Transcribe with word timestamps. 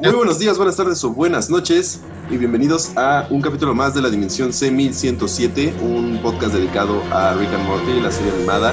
Muy 0.00 0.12
buenos 0.12 0.38
días, 0.38 0.56
buenas 0.56 0.76
tardes 0.76 1.02
o 1.02 1.10
buenas 1.10 1.50
noches 1.50 2.00
y 2.30 2.36
bienvenidos 2.36 2.96
a 2.96 3.26
un 3.30 3.42
capítulo 3.42 3.74
más 3.74 3.94
de 3.94 4.02
la 4.02 4.08
Dimensión 4.08 4.50
C1107, 4.50 5.80
un 5.80 6.20
podcast 6.22 6.54
dedicado 6.54 7.02
a 7.10 7.34
Rick 7.34 7.52
and 7.52 7.66
Morty, 7.66 8.00
la 8.00 8.12
serie 8.12 8.32
animada. 8.32 8.72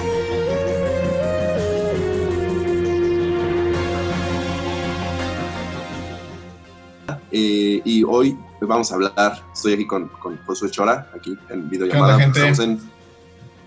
Eh, 7.32 7.82
y 7.84 8.04
hoy 8.04 8.38
vamos 8.62 8.92
a 8.92 8.96
hablar, 8.96 9.44
estoy 9.52 9.74
aquí 9.74 9.88
con, 9.88 10.08
con 10.22 10.38
Josué 10.46 10.70
Chora, 10.70 11.10
aquí 11.16 11.36
en 11.50 11.68
videollamada. 11.72 12.20
¿Qué 12.20 12.24
onda, 12.26 12.40
gente? 12.40 12.52
Estamos 12.52 12.60
en, 12.60 12.92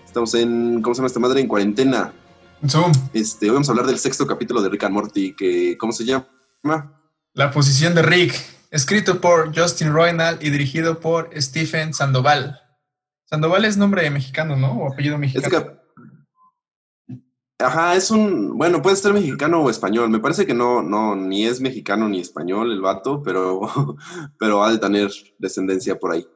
estamos 0.05 0.33
en, 0.35 0.81
¿cómo 0.81 0.95
se 0.95 0.99
llama 0.99 1.07
esta 1.07 1.19
madre? 1.19 1.41
En 1.41 1.47
cuarentena. 1.49 2.13
Zoom, 2.65 2.93
Este, 3.11 3.47
hoy 3.47 3.55
vamos 3.55 3.67
a 3.67 3.73
hablar 3.73 3.85
del 3.85 3.99
sexto 3.99 4.25
capítulo 4.25 4.61
de 4.61 4.69
Rick 4.69 4.85
and 4.85 4.93
Morty, 4.93 5.33
que, 5.33 5.77
¿cómo 5.77 5.91
se 5.91 6.05
llama? 6.05 6.98
La 7.39 7.51
posición 7.51 7.95
de 7.95 8.01
Rick, 8.01 8.35
escrito 8.69 9.21
por 9.21 9.57
Justin 9.57 9.93
Roynal 9.93 10.39
y 10.41 10.49
dirigido 10.49 10.99
por 10.99 11.29
Stephen 11.41 11.93
Sandoval. 11.93 12.59
Sandoval 13.29 13.63
es 13.63 13.77
nombre 13.77 14.09
mexicano, 14.09 14.57
¿no? 14.57 14.73
O 14.73 14.91
apellido 14.91 15.17
mexicano. 15.17 15.79
Ajá, 17.57 17.95
es 17.95 18.11
un, 18.11 18.57
bueno, 18.57 18.81
puede 18.81 18.97
ser 18.97 19.13
mexicano 19.13 19.61
o 19.61 19.69
español. 19.69 20.09
Me 20.09 20.19
parece 20.19 20.45
que 20.45 20.53
no, 20.53 20.83
no, 20.83 21.15
ni 21.15 21.45
es 21.45 21.61
mexicano 21.61 22.09
ni 22.09 22.19
español 22.19 22.73
el 22.73 22.81
vato, 22.81 23.23
pero, 23.23 23.61
pero 24.37 24.61
ha 24.61 24.73
de 24.73 24.77
tener 24.77 25.09
descendencia 25.37 25.97
por 25.97 26.11
ahí. 26.11 26.27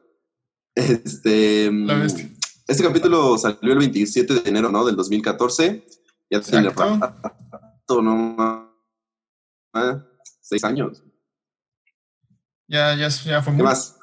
Este, 0.74 1.70
La 1.70 1.96
bestia. 1.96 2.30
este 2.66 2.82
capítulo 2.82 3.36
salió 3.36 3.74
el 3.74 3.78
27 3.78 4.40
de 4.40 4.48
enero, 4.48 4.70
¿no? 4.70 4.86
Del 4.86 4.96
2014. 4.96 5.84
Ya 6.30 6.40
tiene 6.40 6.68
Exacto. 6.68 6.98
rato, 7.52 8.00
¿no? 8.00 8.70
Ah, 9.74 10.06
Seis 10.44 10.62
años. 10.62 11.02
Ya, 12.68 12.94
ya, 12.94 13.08
ya 13.08 13.42
fue 13.42 13.52
¿Qué 13.52 13.56
muy. 13.56 13.62
más? 13.62 13.98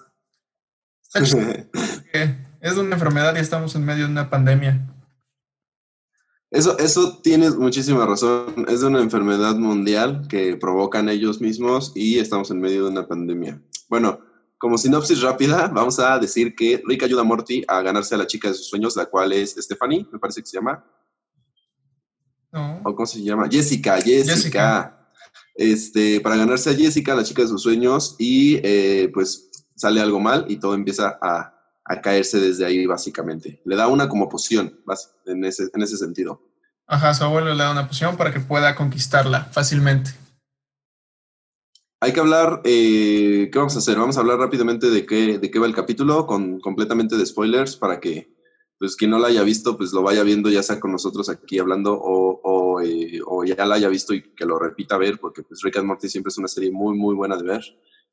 Que 1.14 2.36
Es 2.61 2.78
una 2.78 2.95
enfermedad 2.95 3.36
y 3.36 3.39
estamos 3.39 3.75
en 3.75 3.86
medio 3.86 4.06
de 4.06 4.11
una 4.11 4.30
pandemia. 4.30 4.88
Eso, 6.50 6.78
eso 6.80 7.19
tienes 7.22 7.56
muchísima 7.56 8.06
razón. 8.06 8.66
Es 8.67 8.81
de 8.81 8.88
una 8.88 9.02
enfermedad 9.02 9.56
mundial 9.56 10.28
que 10.28 10.58
provocan 10.58 11.09
ellos 11.09 11.42
mismos 11.42 11.92
y 11.95 12.17
estamos 12.17 12.50
en 12.50 12.59
medio 12.59 12.86
de 12.86 12.89
una 12.89 13.08
pandemia. 13.08 13.62
Bueno, 13.88 14.19
como 14.58 14.78
sinopsis 14.78 15.22
rápida, 15.22 15.67
vamos 15.67 16.00
a 16.00 16.17
decir 16.17 16.56
que 16.56 16.81
Rick 16.86 17.03
ayuda 17.03 17.22
a 17.22 17.25
Morty 17.25 17.64
a 17.67 17.81
ganarse 17.81 18.16
a 18.16 18.17
la 18.17 18.28
chica 18.28 18.47
de 18.47 18.56
sus 18.56 18.67
sueños, 18.67 18.95
la 18.95 19.06
cual 19.06 19.31
es 19.31 19.56
Stephanie, 19.58 20.08
me 20.12 20.19
parece 20.19 20.42
que 20.42 20.47
se 20.47 20.58
llama. 20.58 20.84
¿no? 22.52 22.81
¿O 22.84 22.95
cómo 22.95 23.06
se 23.06 23.22
llama? 23.23 23.47
Jessica, 23.50 23.95
Jessica. 24.02 24.34
Jessica. 24.34 25.00
Este, 25.55 26.21
para 26.21 26.38
ganarse 26.38 26.69
a 26.69 26.75
Jessica, 26.75 27.16
la 27.16 27.23
chica 27.23 27.41
de 27.41 27.47
sus 27.47 27.61
sueños, 27.61 28.16
y 28.19 28.59
eh, 28.63 29.09
pues 29.13 29.49
sale 29.75 30.02
algo 30.02 30.19
mal 30.19 30.45
y 30.47 30.57
todo 30.57 30.73
empieza 30.73 31.17
a, 31.21 31.53
a 31.85 32.02
caerse 32.02 32.39
desde 32.39 32.66
ahí, 32.66 32.85
básicamente. 32.85 33.61
Le 33.66 33.75
da 33.75 33.88
una 33.88 34.07
como 34.07 34.29
poción, 34.29 34.79
en 35.25 35.45
ese, 35.45 35.69
en 35.73 35.81
ese 35.81 35.97
sentido. 35.97 36.41
Ajá, 36.88 37.13
su 37.13 37.23
abuelo 37.23 37.53
le 37.53 37.63
da 37.63 37.72
una 37.72 37.88
poción 37.88 38.17
para 38.17 38.33
que 38.33 38.39
pueda 38.39 38.75
conquistarla 38.75 39.45
fácilmente. 39.45 40.11
Hay 42.03 42.13
que 42.13 42.19
hablar, 42.19 42.61
eh, 42.63 43.49
¿qué 43.52 43.59
vamos 43.59 43.75
a 43.75 43.79
hacer? 43.79 43.97
Vamos 43.97 44.17
a 44.17 44.22
hablar 44.22 44.39
rápidamente 44.39 44.89
de 44.89 45.05
qué, 45.05 45.38
de 45.38 45.52
qué 45.52 45.59
va 45.59 45.67
el 45.67 45.75
capítulo, 45.75 46.25
con 46.25 46.59
completamente 46.59 47.16
de 47.16 47.25
spoilers, 47.25 47.77
para 47.77 47.99
que 47.99 48.35
pues 48.79 48.95
quien 48.95 49.11
no 49.11 49.19
la 49.19 49.27
haya 49.27 49.44
visto, 49.44 49.77
pues 49.77 49.94
lo 49.94 50.02
vaya 50.02 50.23
viendo 50.23 50.49
ya 50.49 50.63
sea 50.63 50.79
con 50.79 50.91
nosotros 50.91 51.29
aquí 51.29 51.59
hablando 51.59 51.94
o, 51.94 52.41
o, 52.44 52.61
eh, 52.84 53.20
o 53.26 53.44
ya 53.44 53.66
la 53.66 53.76
haya 53.76 53.90
visto 53.90 54.14
y 54.14 54.34
que 54.34 54.46
lo 54.46 54.60
repita 54.60 54.96
a 54.96 55.00
ver, 55.00 55.20
porque 55.20 55.44
pues 55.44 55.62
Rick 55.62 55.78
and 55.78 55.88
Morty 55.88 56.10
siempre 56.10 56.30
es 56.30 56.38
una 56.38 56.48
serie 56.48 56.72
muy, 56.72 56.98
muy 56.98 57.16
buena 57.16 57.38
de 57.38 57.44
ver. 57.44 57.62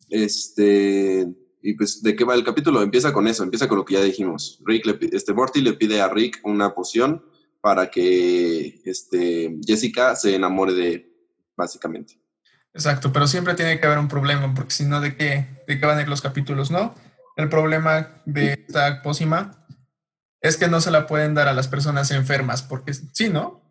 Este, 0.08 1.28
y 1.62 1.74
pues, 1.74 2.02
¿de 2.02 2.14
qué 2.14 2.24
va 2.24 2.34
el 2.34 2.44
capítulo? 2.44 2.82
Empieza 2.82 3.12
con 3.12 3.26
eso, 3.26 3.42
empieza 3.42 3.68
con 3.68 3.78
lo 3.78 3.84
que 3.84 3.94
ya 3.94 4.02
dijimos. 4.02 4.60
Rick 4.64 4.86
le 4.86 4.98
este, 5.12 5.34
Morty 5.34 5.60
le 5.60 5.74
pide 5.74 6.00
a 6.00 6.08
Rick 6.08 6.40
una 6.44 6.74
poción 6.74 7.24
para 7.60 7.90
que 7.90 8.80
este, 8.84 9.56
Jessica 9.66 10.14
se 10.14 10.34
enamore 10.34 10.74
de 10.74 10.92
él, 10.92 11.12
básicamente. 11.56 12.20
Exacto, 12.72 13.12
pero 13.12 13.26
siempre 13.26 13.54
tiene 13.54 13.80
que 13.80 13.86
haber 13.86 13.98
un 13.98 14.08
problema, 14.08 14.54
porque 14.54 14.70
si 14.70 14.84
no, 14.84 15.00
¿de 15.00 15.16
qué, 15.16 15.64
¿de 15.66 15.80
qué 15.80 15.86
van 15.86 15.98
a 15.98 16.02
ir 16.02 16.08
los 16.08 16.20
capítulos, 16.20 16.70
no? 16.70 16.94
El 17.36 17.48
problema 17.48 18.22
de 18.24 18.64
esta 18.66 19.02
pócima 19.02 19.64
es 20.40 20.56
que 20.56 20.68
no 20.68 20.80
se 20.80 20.90
la 20.90 21.06
pueden 21.06 21.34
dar 21.34 21.48
a 21.48 21.52
las 21.52 21.68
personas 21.68 22.10
enfermas, 22.10 22.62
porque 22.62 22.94
sí, 22.94 23.28
¿no? 23.28 23.67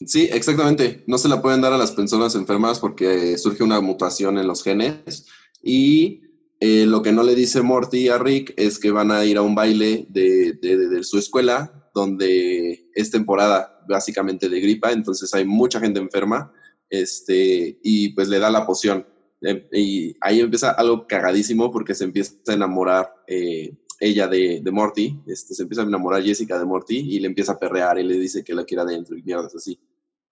Sí, 0.00 0.28
exactamente. 0.32 1.04
No 1.06 1.18
se 1.18 1.28
la 1.28 1.40
pueden 1.40 1.60
dar 1.60 1.72
a 1.72 1.78
las 1.78 1.92
personas 1.92 2.34
enfermas 2.34 2.78
porque 2.80 3.38
surge 3.38 3.62
una 3.62 3.80
mutación 3.80 4.38
en 4.38 4.46
los 4.46 4.62
genes. 4.62 5.26
Y 5.62 6.22
eh, 6.60 6.84
lo 6.86 7.02
que 7.02 7.12
no 7.12 7.22
le 7.22 7.34
dice 7.34 7.62
Morty 7.62 8.08
a 8.08 8.18
Rick 8.18 8.54
es 8.56 8.78
que 8.78 8.90
van 8.90 9.10
a 9.10 9.24
ir 9.24 9.36
a 9.38 9.42
un 9.42 9.54
baile 9.54 10.06
de, 10.10 10.52
de- 10.60 11.02
su 11.04 11.18
escuela 11.18 11.90
donde 11.94 12.90
es 12.94 13.10
temporada 13.10 13.84
básicamente 13.88 14.48
de 14.48 14.60
gripa, 14.60 14.90
entonces 14.92 15.32
hay 15.34 15.44
mucha 15.44 15.78
gente 15.78 16.00
enferma 16.00 16.52
este, 16.90 17.78
y 17.82 18.08
pues 18.10 18.28
le 18.28 18.38
da 18.38 18.50
la 18.50 18.66
poción. 18.66 19.06
Eh, 19.42 19.68
y 19.72 20.16
ahí 20.20 20.40
empieza 20.40 20.70
algo 20.72 21.06
cagadísimo 21.06 21.70
porque 21.70 21.94
se 21.94 22.04
empieza 22.04 22.34
a 22.48 22.52
enamorar 22.54 23.12
eh, 23.28 23.76
ella 24.00 24.28
de, 24.28 24.60
de 24.62 24.70
Morty, 24.70 25.22
este, 25.26 25.54
se 25.54 25.62
empieza 25.62 25.82
a 25.82 25.86
enamorar 25.86 26.22
Jessica 26.22 26.58
de 26.58 26.64
Morty 26.64 26.98
y 26.98 27.20
le 27.20 27.28
empieza 27.28 27.52
a 27.52 27.58
perrear 27.58 27.98
y 27.98 28.04
le 28.04 28.18
dice 28.18 28.44
que 28.44 28.54
la 28.54 28.64
quiere 28.64 28.82
adentro 28.82 29.16
y 29.16 29.22
mierdas 29.22 29.54
así. 29.54 29.80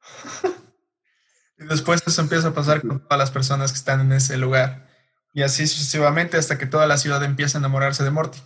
Y 1.59 1.65
después 1.67 2.03
eso 2.05 2.21
empieza 2.21 2.49
a 2.49 2.55
pasar 2.55 2.81
con 2.81 3.01
todas 3.01 3.19
las 3.19 3.31
personas 3.31 3.73
que 3.73 3.79
están 3.79 4.01
en 4.01 4.13
ese 4.13 4.37
lugar. 4.37 4.89
Y 5.33 5.43
así 5.43 5.67
sucesivamente 5.67 6.37
hasta 6.37 6.59
que 6.59 6.67
toda 6.67 6.87
la 6.87 6.99
ciudad 6.99 7.23
empieza 7.23 7.59
a 7.59 7.61
enamorarse 7.61 8.05
de 8.05 8.11
Morty. 8.11 8.39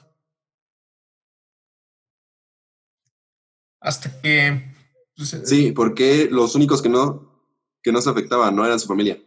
Hasta 3.81 4.21
que... 4.21 4.75
pues, 5.17 5.37
Sí, 5.45 5.73
porque 5.73 6.29
los 6.31 6.55
únicos 6.55 6.83
que 6.83 6.89
no, 6.89 7.43
que 7.83 7.93
no 7.93 8.01
se 8.01 8.11
afectaban 8.11 8.55
no 8.55 8.65
eran 8.67 8.79
su 8.79 8.89
familia. 8.89 9.19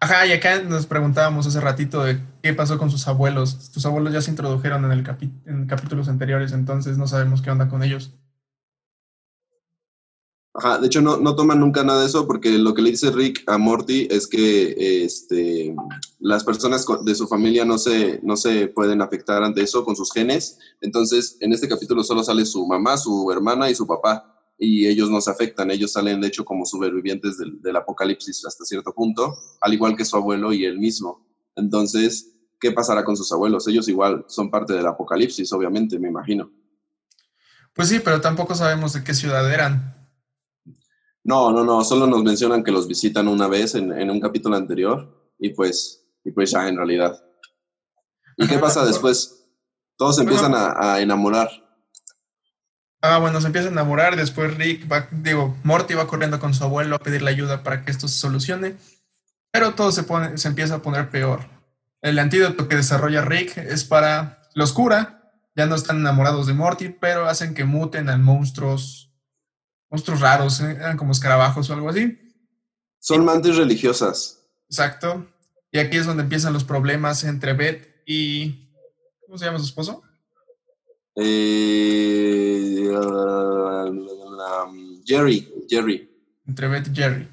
Ajá, 0.00 0.26
y 0.26 0.32
acá 0.32 0.62
nos 0.62 0.86
preguntábamos 0.86 1.46
hace 1.46 1.60
ratito 1.60 2.04
de 2.04 2.20
qué 2.42 2.52
pasó 2.52 2.78
con 2.78 2.90
sus 2.90 3.08
abuelos. 3.08 3.70
Tus 3.70 3.86
abuelos 3.86 4.12
ya 4.12 4.20
se 4.20 4.30
introdujeron 4.30 4.84
en, 4.84 4.92
el 4.92 5.06
en 5.46 5.66
capítulos 5.66 6.08
anteriores, 6.08 6.52
entonces 6.52 6.98
no 6.98 7.06
sabemos 7.06 7.40
qué 7.40 7.50
onda 7.50 7.68
con 7.68 7.82
ellos. 7.82 8.12
Ajá, 10.56 10.78
de 10.78 10.86
hecho 10.86 11.02
no, 11.02 11.16
no 11.16 11.34
toman 11.34 11.58
nunca 11.58 11.82
nada 11.82 12.02
de 12.02 12.06
eso 12.06 12.28
porque 12.28 12.58
lo 12.58 12.74
que 12.74 12.82
le 12.82 12.92
dice 12.92 13.10
Rick 13.10 13.42
a 13.48 13.58
Morty 13.58 14.06
es 14.08 14.28
que 14.28 15.04
este, 15.04 15.74
las 16.20 16.44
personas 16.44 16.86
de 17.02 17.14
su 17.16 17.26
familia 17.26 17.64
no 17.64 17.76
se, 17.76 18.20
no 18.22 18.36
se 18.36 18.68
pueden 18.68 19.02
afectar 19.02 19.42
ante 19.42 19.62
eso 19.62 19.84
con 19.84 19.96
sus 19.96 20.12
genes. 20.12 20.58
Entonces, 20.80 21.38
en 21.40 21.52
este 21.52 21.68
capítulo 21.68 22.04
solo 22.04 22.22
sale 22.22 22.44
su 22.44 22.64
mamá, 22.66 22.96
su 22.96 23.32
hermana 23.32 23.68
y 23.68 23.74
su 23.74 23.84
papá. 23.84 24.33
Y 24.58 24.86
ellos 24.86 25.10
no 25.10 25.20
se 25.20 25.30
afectan, 25.30 25.70
ellos 25.70 25.92
salen 25.92 26.20
de 26.20 26.28
hecho 26.28 26.44
como 26.44 26.64
sobrevivientes 26.64 27.38
del, 27.38 27.60
del 27.60 27.76
apocalipsis 27.76 28.44
hasta 28.46 28.64
cierto 28.64 28.92
punto, 28.94 29.36
al 29.60 29.74
igual 29.74 29.96
que 29.96 30.04
su 30.04 30.16
abuelo 30.16 30.52
y 30.52 30.64
él 30.64 30.78
mismo. 30.78 31.26
Entonces, 31.56 32.34
¿qué 32.60 32.72
pasará 32.72 33.04
con 33.04 33.16
sus 33.16 33.30
abuelos? 33.32 33.66
Ellos 33.68 33.88
igual 33.88 34.24
son 34.28 34.50
parte 34.50 34.72
del 34.72 34.86
apocalipsis, 34.86 35.52
obviamente, 35.52 35.98
me 35.98 36.08
imagino. 36.08 36.50
Pues 37.74 37.88
sí, 37.88 38.00
pero 38.02 38.20
tampoco 38.20 38.54
sabemos 38.54 38.92
de 38.92 39.02
qué 39.02 39.14
ciudad 39.14 39.52
eran. 39.52 40.08
No, 41.24 41.50
no, 41.50 41.64
no, 41.64 41.82
solo 41.82 42.06
nos 42.06 42.22
mencionan 42.22 42.62
que 42.62 42.70
los 42.70 42.86
visitan 42.86 43.28
una 43.28 43.48
vez 43.48 43.74
en, 43.74 43.90
en 43.92 44.10
un 44.10 44.20
capítulo 44.20 44.56
anterior 44.56 45.32
y 45.38 45.50
pues, 45.50 46.06
y 46.24 46.30
pues 46.30 46.52
ya 46.52 46.68
en 46.68 46.76
realidad. 46.76 47.22
¿Y 48.36 48.46
qué 48.46 48.58
pasa 48.58 48.84
después? 48.84 49.46
Todos 49.96 50.16
se 50.16 50.22
empiezan 50.22 50.54
a, 50.54 50.94
a 50.94 51.00
enamorar. 51.00 51.48
Ah, 53.06 53.18
bueno, 53.18 53.38
se 53.38 53.48
empieza 53.48 53.68
a 53.68 53.70
enamorar, 53.70 54.16
después 54.16 54.56
Rick 54.56 54.90
va, 54.90 55.08
digo, 55.10 55.58
Morty 55.62 55.92
va 55.92 56.06
corriendo 56.06 56.40
con 56.40 56.54
su 56.54 56.64
abuelo 56.64 56.96
a 56.96 57.00
pedirle 57.00 57.30
ayuda 57.30 57.62
para 57.62 57.84
que 57.84 57.90
esto 57.90 58.08
se 58.08 58.18
solucione, 58.18 58.76
pero 59.50 59.74
todo 59.74 59.92
se, 59.92 60.04
pone, 60.04 60.38
se 60.38 60.48
empieza 60.48 60.76
a 60.76 60.78
poner 60.82 61.10
peor. 61.10 61.46
El 62.00 62.18
antídoto 62.18 62.66
que 62.66 62.76
desarrolla 62.76 63.20
Rick 63.20 63.58
es 63.58 63.84
para, 63.84 64.48
los 64.54 64.72
cura, 64.72 65.34
ya 65.54 65.66
no 65.66 65.74
están 65.74 65.98
enamorados 65.98 66.46
de 66.46 66.54
Morty, 66.54 66.88
pero 66.88 67.26
hacen 67.26 67.52
que 67.52 67.66
muten 67.66 68.08
a 68.08 68.16
monstruos, 68.16 69.12
monstruos 69.90 70.20
raros, 70.20 70.62
¿eh? 70.62 70.70
eran 70.70 70.96
como 70.96 71.12
escarabajos 71.12 71.68
o 71.68 71.74
algo 71.74 71.90
así. 71.90 72.18
Son 73.00 73.22
mantis 73.22 73.56
religiosas. 73.56 74.48
Exacto. 74.70 75.26
Y 75.70 75.78
aquí 75.78 75.98
es 75.98 76.06
donde 76.06 76.22
empiezan 76.22 76.54
los 76.54 76.64
problemas 76.64 77.22
entre 77.24 77.52
Beth 77.52 78.02
y, 78.06 78.72
¿cómo 79.26 79.36
se 79.36 79.44
llama 79.44 79.58
su 79.58 79.66
esposo? 79.66 80.03
Eh, 81.16 82.88
um, 82.90 85.02
Jerry, 85.04 85.48
Jerry. 85.68 86.08
Entre 86.46 86.68
Beth 86.68 86.88
y 86.88 86.94
Jerry. 86.94 87.28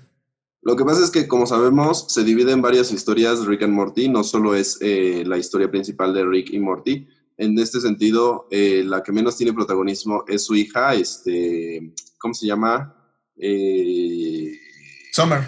Lo 0.64 0.76
que 0.76 0.86
pasa 0.86 1.04
es 1.04 1.10
que, 1.10 1.28
como 1.28 1.48
sabemos, 1.48 2.06
se 2.10 2.24
divide 2.24 2.52
en 2.52 2.62
varias 2.62 2.92
historias 2.92 3.46
Rick 3.46 3.64
and 3.64 3.74
Morty. 3.74 4.08
No 4.08 4.24
solo 4.24 4.54
es 4.54 4.78
eh, 4.82 5.24
la 5.26 5.38
historia 5.38 5.72
principal 5.72 6.14
de 6.14 6.26
Rick 6.26 6.52
y 6.52 6.60
Morty. 6.60 7.08
En 7.38 7.58
este 7.58 7.82
sentido, 7.82 8.48
eh, 8.52 8.84
la 8.86 9.02
que 9.02 9.12
menos 9.12 9.36
tiene 9.36 9.54
protagonismo 9.54 10.24
es 10.28 10.46
su 10.46 10.56
hija, 10.56 10.94
este, 10.94 11.92
¿cómo 12.20 12.36
se 12.36 12.46
llama? 12.46 12.96
Eh, 13.36 14.52
Summer. 15.12 15.42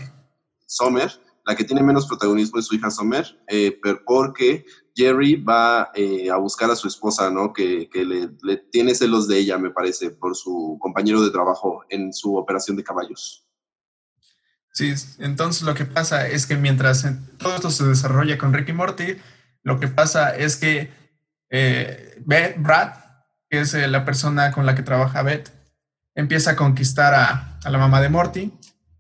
Summer, 0.66 1.12
la 1.46 1.56
que 1.56 1.64
tiene 1.64 1.84
menos 1.84 2.08
protagonismo 2.08 2.58
es 2.58 2.66
su 2.66 2.74
hija 2.74 2.90
Summer, 2.90 3.28
eh, 3.48 3.78
pero 3.84 4.02
porque 4.04 4.66
Jerry 4.96 5.36
va 5.36 5.92
eh, 5.96 6.30
a 6.30 6.38
buscar 6.38 6.70
a 6.70 6.76
su 6.76 6.88
esposa, 6.88 7.30
¿no? 7.30 7.52
Que, 7.52 7.90
le, 7.94 8.58
tiene 8.72 8.94
celos 8.94 9.28
de 9.28 9.40
ella, 9.40 9.58
me 9.58 9.72
parece, 9.72 10.12
por 10.12 10.36
su 10.36 10.78
compañero 10.80 11.24
de 11.24 11.32
trabajo 11.32 11.84
en 11.90 12.14
su 12.14 12.36
operación 12.36 12.78
de 12.78 12.84
caballos. 12.84 13.48
Sí, 14.72 14.94
entonces 15.20 15.64
lo 15.64 15.74
que 15.76 15.86
pasa 15.86 16.28
es 16.28 16.48
que 16.48 16.58
mientras 16.58 17.06
todo 17.38 17.56
esto 17.56 17.70
se 17.70 17.86
desarrolla 17.86 18.38
con 18.38 18.54
Ricky 18.54 18.74
Morty, 18.74 19.18
lo 19.62 19.80
que 19.80 19.88
pasa 19.88 20.36
es 20.36 20.58
que 20.58 20.92
eh, 21.50 22.22
Brad, 22.26 22.94
que 23.50 23.62
es 23.62 23.74
la 23.74 24.06
persona 24.06 24.52
con 24.52 24.66
la 24.66 24.76
que 24.76 24.82
trabaja 24.82 25.22
Beth, 25.22 25.52
empieza 26.16 26.52
a 26.52 26.56
conquistar 26.56 27.14
a, 27.14 27.60
a 27.64 27.70
la 27.70 27.78
mamá 27.78 28.02
de 28.02 28.10
Morty. 28.10 28.52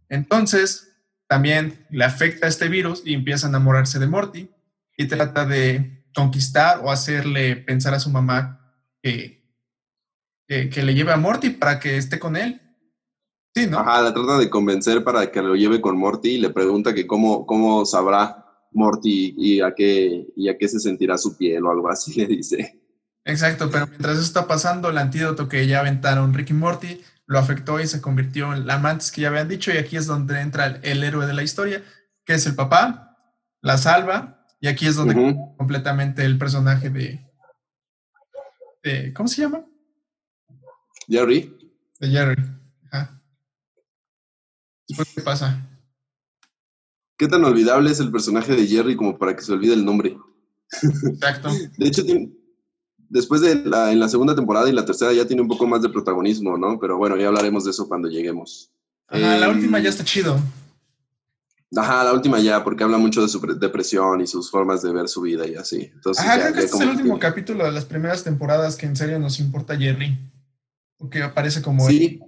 Entonces, 0.10 0.90
también 1.28 1.86
le 1.90 2.06
afecta 2.06 2.48
este 2.48 2.68
virus 2.68 3.02
y 3.06 3.16
empieza 3.16 3.48
a 3.48 3.50
enamorarse 3.50 3.98
de 3.98 4.08
Morty 4.08 4.53
y 4.98 5.08
trata 5.08 5.46
de 5.46 6.06
conquistar 6.14 6.82
o 6.84 6.92
hacerle 6.92 7.56
pensar 7.56 7.94
a 7.94 8.00
su 8.00 8.10
mamá 8.10 8.76
que, 9.02 9.44
que, 10.48 10.84
le 10.84 10.94
lleve 10.94 11.12
a 11.12 11.18
Morty 11.18 11.50
para 11.52 11.80
que 11.80 11.98
esté 11.98 12.20
con 12.20 12.36
él. 12.36 12.62
Sí, 13.56 13.68
¿no? 13.68 13.80
Ajá, 13.80 14.02
la 14.02 14.14
trata 14.14 14.38
de 14.38 14.50
convencer 14.50 15.04
para 15.04 15.32
que 15.32 15.42
lo 15.42 15.56
lleve 15.56 15.82
con 15.82 15.98
Morty 15.98 16.32
y 16.32 16.38
le 16.40 16.50
pregunta 16.50 16.94
que 16.94 17.06
cómo, 17.06 17.46
cómo 17.46 17.86
sabrá 17.86 18.46
Morty 18.72 19.36
y 19.38 19.62
a, 19.62 19.74
qué, 19.76 20.28
y 20.36 20.50
a 20.50 20.58
qué 20.58 20.68
se 20.68 20.80
sentirá 20.80 21.18
su 21.18 21.38
piel 21.38 21.66
o 21.66 21.72
algo 21.72 21.90
así, 21.90 22.14
le 22.16 22.28
dice. 22.28 22.80
Exacto, 23.26 23.70
pero 23.72 23.88
mientras 23.88 24.16
eso 24.16 24.26
está 24.26 24.48
pasando, 24.48 24.90
el 24.90 24.98
antídoto 24.98 25.48
que 25.48 25.66
ya 25.66 25.80
aventaron 25.80 26.34
Ricky 26.34 26.54
Morty 26.54 27.02
lo 27.26 27.40
afectó 27.40 27.80
y 27.80 27.88
se 27.88 28.02
convirtió 28.02 28.54
en 28.54 28.68
la 28.68 28.76
amantes 28.76 29.12
que 29.12 29.22
ya 29.22 29.30
habían 29.30 29.48
dicho 29.48 29.72
y 29.72 29.78
aquí 29.78 29.96
es 29.96 30.08
donde 30.08 30.42
entra 30.42 30.66
el, 30.66 31.04
héroe 31.04 31.26
de 31.26 31.34
la 31.34 31.44
historia, 31.44 31.84
que 32.26 32.34
es 32.34 32.46
el 32.46 32.56
papá, 32.56 33.18
la 33.62 33.78
salva 33.78 34.43
y 34.64 34.68
aquí 34.70 34.88
es 34.88 34.96
donde 34.96 35.14
completamente 35.58 36.24
el 36.24 36.38
personaje 36.38 36.90
de, 36.90 37.20
¿cómo 39.14 39.28
se 39.28 39.42
llama? 39.42 39.66
Jerry. 41.06 41.54
De 42.00 42.08
Jerry. 42.08 42.42
¿qué 44.88 45.22
pasa? 45.22 45.70
¿Qué 47.18 47.28
tan 47.28 47.44
olvidable 47.44 47.92
es 47.92 48.00
el 48.00 48.10
personaje 48.10 48.56
de 48.56 48.66
Jerry 48.66 48.96
como 48.96 49.18
para 49.18 49.36
que 49.36 49.42
se 49.42 49.52
olvide 49.52 49.74
el 49.74 49.84
nombre? 49.84 50.18
Exacto. 51.10 51.50
De 51.78 51.86
hecho, 51.86 52.06
tiene, 52.06 52.32
después 53.10 53.42
de 53.42 53.66
la, 53.66 53.92
en 53.92 54.00
la 54.00 54.08
segunda 54.08 54.34
temporada 54.34 54.70
y 54.70 54.72
la 54.72 54.86
tercera 54.86 55.12
ya 55.12 55.28
tiene 55.28 55.42
un 55.42 55.50
poco 55.50 55.68
más 55.68 55.82
de 55.82 55.90
protagonismo, 55.90 56.58
¿no? 56.58 56.80
Pero 56.80 56.98
bueno, 56.98 57.18
ya 57.18 57.28
hablaremos 57.28 57.66
de 57.66 57.72
eso 57.72 57.90
cuando 57.90 58.08
lleguemos. 58.08 58.72
Ajá, 59.10 59.36
la 59.40 59.50
última 59.50 59.80
ya 59.80 59.90
está 59.90 60.06
chido. 60.06 60.40
Ajá, 61.76 62.04
la 62.04 62.14
última 62.14 62.40
ya, 62.40 62.64
porque 62.64 62.84
habla 62.84 62.98
mucho 62.98 63.22
de 63.22 63.28
su 63.28 63.40
depresión 63.40 64.22
y 64.22 64.28
sus 64.28 64.52
formas 64.52 64.82
de 64.82 64.92
ver 64.92 65.08
su 65.08 65.22
vida 65.22 65.48
y 65.48 65.56
así. 65.56 65.90
Entonces, 65.94 66.24
Ajá, 66.24 66.40
creo 66.40 66.54
que 66.54 66.60
este 66.60 66.76
es 66.76 66.82
el 66.82 66.90
último 66.90 67.20
capítulo 67.20 67.66
de 67.66 67.72
las 67.72 67.86
primeras 67.86 68.24
temporadas 68.24 68.76
que 68.76 68.86
en 68.86 68.96
serio 68.96 69.20
nos 69.20 69.40
importa 69.40 69.78
Jerry. 69.78 70.18
Porque 70.98 71.24
aparece 71.24 71.62
como 71.62 71.88
sí. 71.88 72.20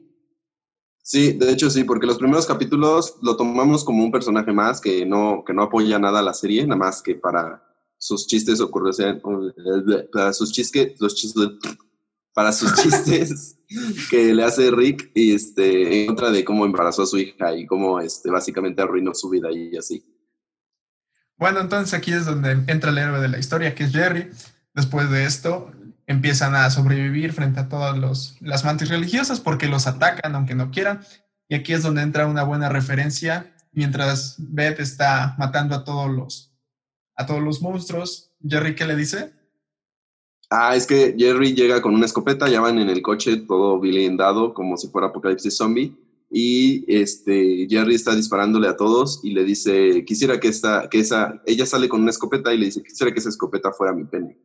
Sí, 1.03 1.33
de 1.33 1.51
hecho 1.51 1.69
sí, 1.69 1.83
porque 1.83 2.07
los 2.07 2.17
primeros 2.17 2.47
capítulos 2.47 3.17
lo 3.21 3.37
tomamos 3.37 3.83
como 3.83 4.03
un 4.03 4.11
personaje 4.11 4.51
más 4.51 4.81
que 4.81 5.05
no, 5.05 5.43
que 5.45 5.53
no 5.53 5.61
apoya 5.61 5.99
nada 5.99 6.19
a 6.19 6.23
la 6.23 6.33
serie, 6.33 6.63
nada 6.65 6.77
más 6.77 7.03
que 7.03 7.13
para 7.13 7.63
sus 7.99 8.25
chistes 8.25 8.59
ocurren, 8.59 9.21
para 10.11 10.33
sus 10.33 10.51
chistes, 10.51 10.99
los 10.99 11.13
chistes, 11.13 11.47
para 12.33 12.51
sus 12.51 12.73
chistes 12.81 13.54
que 14.09 14.33
le 14.33 14.43
hace 14.43 14.71
Rick 14.71 15.11
y 15.13 15.33
este, 15.33 16.01
en 16.01 16.07
contra 16.07 16.31
de 16.31 16.43
cómo 16.43 16.65
embarazó 16.65 17.03
a 17.03 17.07
su 17.07 17.17
hija 17.17 17.55
y 17.55 17.65
cómo 17.65 17.99
este, 17.99 18.29
básicamente 18.29 18.81
arruinó 18.81 19.13
su 19.13 19.29
vida 19.29 19.51
y 19.51 19.75
así. 19.77 20.05
Bueno, 21.37 21.59
entonces 21.59 21.93
aquí 21.93 22.11
es 22.11 22.25
donde 22.25 22.51
entra 22.67 22.91
el 22.91 22.97
héroe 22.97 23.19
de 23.19 23.27
la 23.27 23.39
historia, 23.39 23.75
que 23.75 23.83
es 23.83 23.91
Jerry. 23.91 24.29
Después 24.73 25.09
de 25.09 25.25
esto, 25.25 25.71
empiezan 26.07 26.55
a 26.55 26.69
sobrevivir 26.69 27.33
frente 27.33 27.59
a 27.59 27.69
todas 27.69 28.37
las 28.39 28.63
mantis 28.63 28.89
religiosas 28.89 29.39
porque 29.39 29.67
los 29.67 29.87
atacan 29.87 30.35
aunque 30.35 30.55
no 30.55 30.71
quieran. 30.71 31.01
Y 31.47 31.55
aquí 31.55 31.73
es 31.73 31.83
donde 31.83 32.01
entra 32.01 32.27
una 32.27 32.43
buena 32.43 32.69
referencia 32.69 33.53
mientras 33.71 34.35
Beth 34.37 34.79
está 34.79 35.35
matando 35.37 35.75
a 35.75 35.83
todos 35.83 36.09
los 36.09 36.51
a 37.17 37.25
todos 37.25 37.41
los 37.41 37.61
monstruos. 37.61 38.31
Jerry, 38.41 38.75
¿qué 38.75 38.85
le 38.85 38.95
dice? 38.95 39.33
Ah, 40.57 40.73
es 40.73 40.87
que 40.87 41.13
Jerry 41.17 41.53
llega 41.53 41.81
con 41.81 41.93
una 41.93 42.05
escopeta, 42.05 42.47
ya 42.47 42.61
van 42.61 42.79
en 42.79 42.87
el 42.87 43.01
coche 43.01 43.35
todo 43.45 43.77
blindado 43.77 44.53
como 44.53 44.77
si 44.77 44.87
fuera 44.87 45.07
apocalipsis 45.07 45.57
zombie 45.57 45.93
y 46.31 46.85
este 46.87 47.67
Jerry 47.69 47.95
está 47.95 48.15
disparándole 48.15 48.69
a 48.69 48.77
todos 48.77 49.19
y 49.21 49.31
le 49.31 49.43
dice, 49.43 50.05
quisiera 50.05 50.39
que 50.39 50.47
esta, 50.47 50.87
que 50.89 50.99
esa, 50.99 51.41
ella 51.45 51.65
sale 51.65 51.89
con 51.89 52.03
una 52.03 52.11
escopeta 52.11 52.53
y 52.53 52.57
le 52.57 52.67
dice, 52.67 52.81
quisiera 52.83 53.11
que 53.11 53.19
esa 53.19 53.27
escopeta 53.27 53.73
fuera 53.73 53.91
mi 53.91 54.05
pene. 54.05 54.37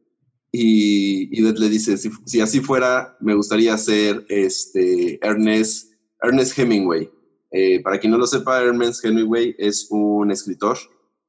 Y, 0.51 1.29
y 1.31 1.43
le 1.43 1.69
dice, 1.69 1.97
si, 1.97 2.41
así 2.41 2.59
fuera, 2.59 3.17
me 3.21 3.35
gustaría 3.37 3.79
ser 3.79 4.27
este 4.29 5.25
Ernest, 5.25 5.93
Ernest 6.25 6.59
Hemingway. 6.59 7.09
Eh, 7.53 7.81
para 7.85 8.01
quien 8.01 8.11
no 8.11 8.19
lo 8.19 8.27
sepa, 8.27 8.61
Ernest 8.61 9.05
Hemingway 9.05 9.55
es 9.59 9.87
un 9.91 10.33
escritor 10.33 10.77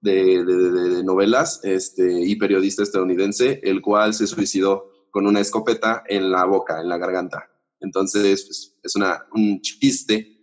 de, 0.01 1.03
novelas 1.03 1.62
este, 1.63 2.21
y 2.21 2.36
periodista 2.36 2.83
estadounidense, 2.83 3.59
el 3.63 3.81
cual 3.81 4.13
se 4.13 4.27
suicidó 4.27 4.89
con 5.12 5.27
una 5.27 5.39
escopeta 5.39 6.03
en 6.07 6.31
la 6.31 6.45
boca, 6.45 6.81
en 6.81 6.89
la 6.89 6.98
garganta. 6.98 7.50
Entonces, 7.80 8.44
pues, 8.45 8.77
es 8.83 8.95
una, 8.95 9.25
un 9.33 9.62
chiste 9.62 10.39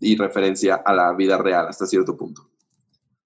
y 0.00 0.16
referencia 0.16 0.76
a 0.76 0.94
la 0.94 1.12
vida 1.14 1.38
real 1.38 1.66
hasta 1.68 1.86
cierto 1.86 2.16
punto. 2.16 2.50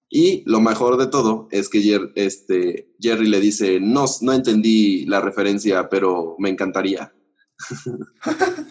Y 0.09 0.43
lo 0.45 0.61
mejor 0.61 0.97
de 0.97 1.07
todo 1.07 1.47
es 1.51 1.67
que 1.67 2.11
este, 2.15 2.93
Jerry 2.99 3.27
le 3.27 3.39
dice, 3.39 3.79
no, 3.79 4.05
no 4.21 4.33
entendí 4.33 5.05
la 5.05 5.19
referencia, 5.19 5.89
pero 5.89 6.35
me 6.37 6.49
encantaría. 6.49 7.13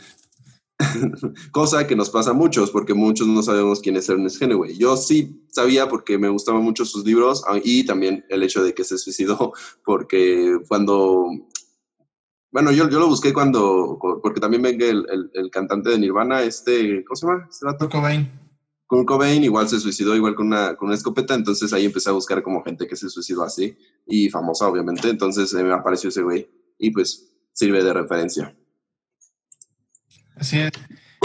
Cosa 1.52 1.86
que 1.86 1.96
nos 1.96 2.10
pasa 2.10 2.30
a 2.30 2.34
muchos, 2.34 2.70
porque 2.70 2.94
muchos 2.94 3.26
no 3.26 3.42
sabemos 3.42 3.80
quién 3.80 3.96
es 3.96 4.08
Ernest 4.08 4.40
Hemingway. 4.40 4.76
Yo 4.76 4.96
sí 4.96 5.44
sabía 5.50 5.88
porque 5.88 6.18
me 6.18 6.28
gustaban 6.28 6.62
mucho 6.62 6.84
sus 6.84 7.04
libros 7.04 7.44
ah, 7.48 7.58
y 7.62 7.84
también 7.84 8.24
el 8.28 8.42
hecho 8.42 8.62
de 8.62 8.74
que 8.74 8.84
se 8.84 8.98
suicidó, 8.98 9.52
porque 9.84 10.58
cuando... 10.68 11.26
Bueno, 12.52 12.70
yo, 12.70 12.88
yo 12.88 13.00
lo 13.00 13.08
busqué 13.08 13.32
cuando, 13.32 13.98
porque 14.22 14.40
también 14.40 14.62
venga 14.62 14.86
el, 14.86 15.04
el, 15.34 15.50
cantante 15.50 15.90
de 15.90 15.98
Nirvana, 15.98 16.42
este, 16.42 17.04
¿cómo 17.04 17.16
se 17.16 17.26
llama? 17.26 17.48
Este 17.50 17.66
Kurt 17.66 17.90
Cobain. 17.90 18.30
Kurt 18.86 19.08
Cobain 19.08 19.42
igual 19.42 19.68
se 19.68 19.80
suicidó 19.80 20.14
igual 20.14 20.36
con 20.36 20.46
una, 20.46 20.76
con 20.76 20.86
una 20.86 20.94
escopeta, 20.94 21.34
entonces 21.34 21.72
ahí 21.72 21.86
empecé 21.86 22.10
a 22.10 22.12
buscar 22.12 22.44
como 22.44 22.62
gente 22.62 22.86
que 22.86 22.94
se 22.94 23.10
suicidó 23.10 23.42
así, 23.42 23.76
y 24.06 24.30
famosa 24.30 24.68
obviamente, 24.68 25.08
entonces 25.08 25.52
me 25.52 25.72
apareció 25.72 26.10
ese 26.10 26.22
güey, 26.22 26.48
y 26.78 26.92
pues 26.92 27.34
sirve 27.52 27.82
de 27.82 27.92
referencia. 27.92 28.56
Así 30.36 30.60
es. 30.60 30.72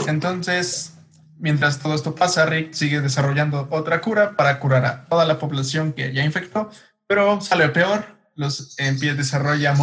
Entonces, 0.08 0.94
mientras 1.38 1.80
todo 1.80 1.96
esto 1.96 2.16
pasa, 2.16 2.46
Rick 2.46 2.74
sigue 2.74 3.02
desarrollando 3.02 3.68
otra 3.72 4.02
cura 4.02 4.36
para 4.36 4.60
curar 4.60 4.86
a 4.86 5.06
toda 5.06 5.26
la 5.26 5.40
población 5.40 5.94
que 5.94 6.14
ya 6.14 6.24
infectó, 6.24 6.70
pero 7.08 7.42
sale 7.42 7.70
peor. 7.70 8.20
Los 8.36 8.80
en 8.80 8.98
pie 8.98 9.16
desarrolla 9.16 9.76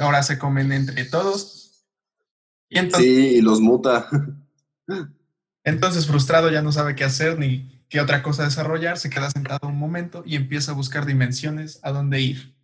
ahora 0.00 0.22
se 0.22 0.38
comen 0.38 0.72
entre 0.72 1.04
todos. 1.04 1.86
Y 2.68 2.78
entonces, 2.78 3.08
sí, 3.08 3.36
y 3.36 3.40
los 3.40 3.60
muta. 3.60 4.08
Entonces, 5.64 6.06
frustrado, 6.06 6.50
ya 6.50 6.60
no 6.60 6.72
sabe 6.72 6.94
qué 6.94 7.04
hacer 7.04 7.38
ni 7.38 7.86
qué 7.88 8.00
otra 8.00 8.22
cosa 8.22 8.44
desarrollar, 8.44 8.98
se 8.98 9.08
queda 9.08 9.30
sentado 9.30 9.68
un 9.68 9.78
momento 9.78 10.22
y 10.26 10.36
empieza 10.36 10.72
a 10.72 10.74
buscar 10.74 11.06
dimensiones 11.06 11.80
a 11.82 11.92
dónde 11.92 12.20
ir. 12.20 12.54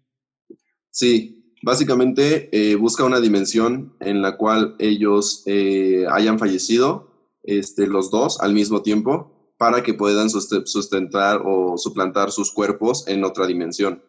Sí, 0.91 1.40
Básicamente 1.63 2.49
eh, 2.53 2.77
busca 2.77 3.05
una 3.05 3.21
dimensión 3.21 3.95
en 4.01 4.23
la 4.23 4.37
cual 4.37 4.77
ellos 4.79 5.43
eh, 5.47 6.07
hayan 6.11 6.39
fallecido, 6.39 7.11
este, 7.43 7.87
los 7.87 8.11
dos 8.11 8.41
al 8.41 8.55
mismo 8.55 8.83
tiempo, 8.83 9.55
para 9.59 9.83
que 9.83 9.93
puedan 9.93 10.31
sustentar 10.31 11.43
o 11.45 11.77
suplantar 11.77 12.33
sus 12.33 12.51
cuerpos 12.51 13.07
en 13.09 13.25
otra 13.25 13.47
dimensión. 13.47 14.03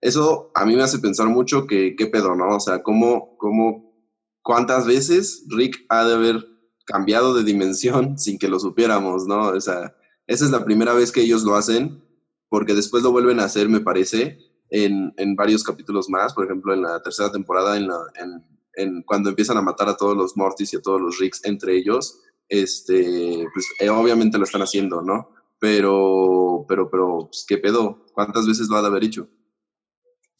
Eso 0.00 0.52
a 0.54 0.64
mí 0.64 0.76
me 0.76 0.82
hace 0.82 1.00
pensar 1.00 1.28
mucho 1.28 1.66
que 1.66 1.96
qué 1.96 2.06
pedo, 2.06 2.36
¿no? 2.36 2.56
O 2.56 2.60
sea, 2.60 2.84
cómo, 2.84 3.36
cómo, 3.36 3.96
cuántas 4.42 4.86
veces 4.86 5.44
Rick 5.48 5.84
ha 5.88 6.04
de 6.04 6.14
haber 6.14 6.46
cambiado 6.84 7.34
de 7.34 7.42
dimensión 7.42 8.16
sin 8.18 8.38
que 8.38 8.48
lo 8.48 8.60
supiéramos, 8.60 9.26
¿no? 9.26 9.48
O 9.48 9.60
sea, 9.60 9.96
esa 10.28 10.44
es 10.44 10.52
la 10.52 10.64
primera 10.64 10.92
vez 10.92 11.10
que 11.10 11.22
ellos 11.22 11.42
lo 11.42 11.56
hacen, 11.56 12.04
porque 12.48 12.74
después 12.74 13.02
lo 13.02 13.10
vuelven 13.10 13.40
a 13.40 13.44
hacer, 13.44 13.68
me 13.68 13.80
parece, 13.80 14.38
en, 14.72 15.12
en, 15.18 15.36
varios 15.36 15.62
capítulos 15.62 16.08
más, 16.08 16.32
por 16.32 16.46
ejemplo, 16.46 16.72
en 16.72 16.82
la 16.82 17.00
tercera 17.02 17.30
temporada, 17.30 17.76
en, 17.76 17.88
la, 17.88 17.98
en, 18.14 18.42
en, 18.74 19.02
cuando 19.02 19.28
empiezan 19.28 19.58
a 19.58 19.62
matar 19.62 19.88
a 19.90 19.96
todos 19.96 20.16
los 20.16 20.34
Mortys 20.34 20.72
y 20.72 20.78
a 20.78 20.80
todos 20.82 21.00
los 21.00 21.18
Ricks 21.18 21.44
entre 21.44 21.76
ellos, 21.76 22.20
este, 22.48 23.46
pues 23.52 23.66
eh, 23.80 23.90
obviamente 23.90 24.38
lo 24.38 24.44
están 24.44 24.62
haciendo, 24.62 25.02
¿no? 25.02 25.28
Pero, 25.58 26.64
pero, 26.66 26.90
pero, 26.90 27.28
pues, 27.30 27.44
¿qué 27.46 27.58
pedo? 27.58 28.06
¿Cuántas 28.14 28.46
veces 28.46 28.68
lo 28.68 28.76
ha 28.76 28.80
de 28.80 28.88
haber 28.88 29.04
hecho? 29.04 29.28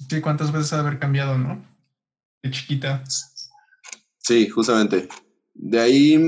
Sí, 0.09 0.21
¿cuántas 0.23 0.51
veces 0.51 0.73
ha 0.73 0.77
de 0.77 0.89
haber 0.89 0.99
cambiado, 0.99 1.37
no? 1.37 1.63
De 2.43 2.51
chiquita. 2.51 3.05
Sí, 4.19 4.49
justamente. 4.49 5.09
De 5.53 5.79
ahí, 5.79 6.19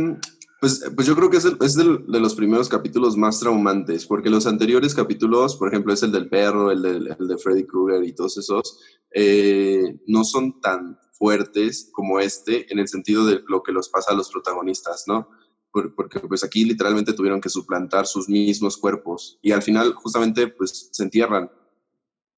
Pues, 0.65 0.83
pues 0.97 1.07
yo 1.07 1.15
creo 1.15 1.29
que 1.29 1.37
es, 1.37 1.45
es 1.45 1.75
de 1.75 2.21
los 2.21 2.35
primeros 2.35 2.71
capítulos 2.71 3.19
más 3.19 3.39
traumantes, 3.39 4.07
porque 4.07 4.31
los 4.31 4.47
anteriores 4.47 4.95
capítulos, 4.95 5.57
por 5.57 5.69
ejemplo, 5.69 5.93
es 5.93 6.03
el 6.03 6.11
del 6.11 6.31
perro, 6.31 6.71
el, 6.71 6.81
de 6.81 7.37
Freddy 7.37 7.67
Krueger 7.67 8.03
y 8.03 8.15
todos 8.15 8.39
esos, 8.39 8.81
eh, 9.11 10.01
no 10.07 10.25
son 10.25 10.63
tan 10.63 10.99
fuertes 11.13 11.91
como 11.93 12.19
este 12.19 12.73
en 12.73 12.79
el 12.79 12.89
sentido 12.89 13.27
de 13.27 13.43
lo 13.47 13.63
que 13.63 13.73
los 13.73 13.91
pasa 13.91 14.13
a 14.13 14.17
los 14.17 14.31
protagonistas, 14.31 15.05
¿no? 15.07 15.29
porque 15.71 16.21
pues 16.21 16.43
aquí 16.43 16.65
literalmente 16.65 17.13
tuvieron 17.13 17.43
que 17.43 17.51
suplantar 17.51 18.07
sus 18.07 18.31
mismos 18.31 18.79
cuerpos 18.79 19.39
y 19.43 19.53
al 19.53 19.61
final 19.61 19.93
justamente 19.93 20.49
pues 20.49 20.89
se 20.93 21.03
entierran. 21.03 21.51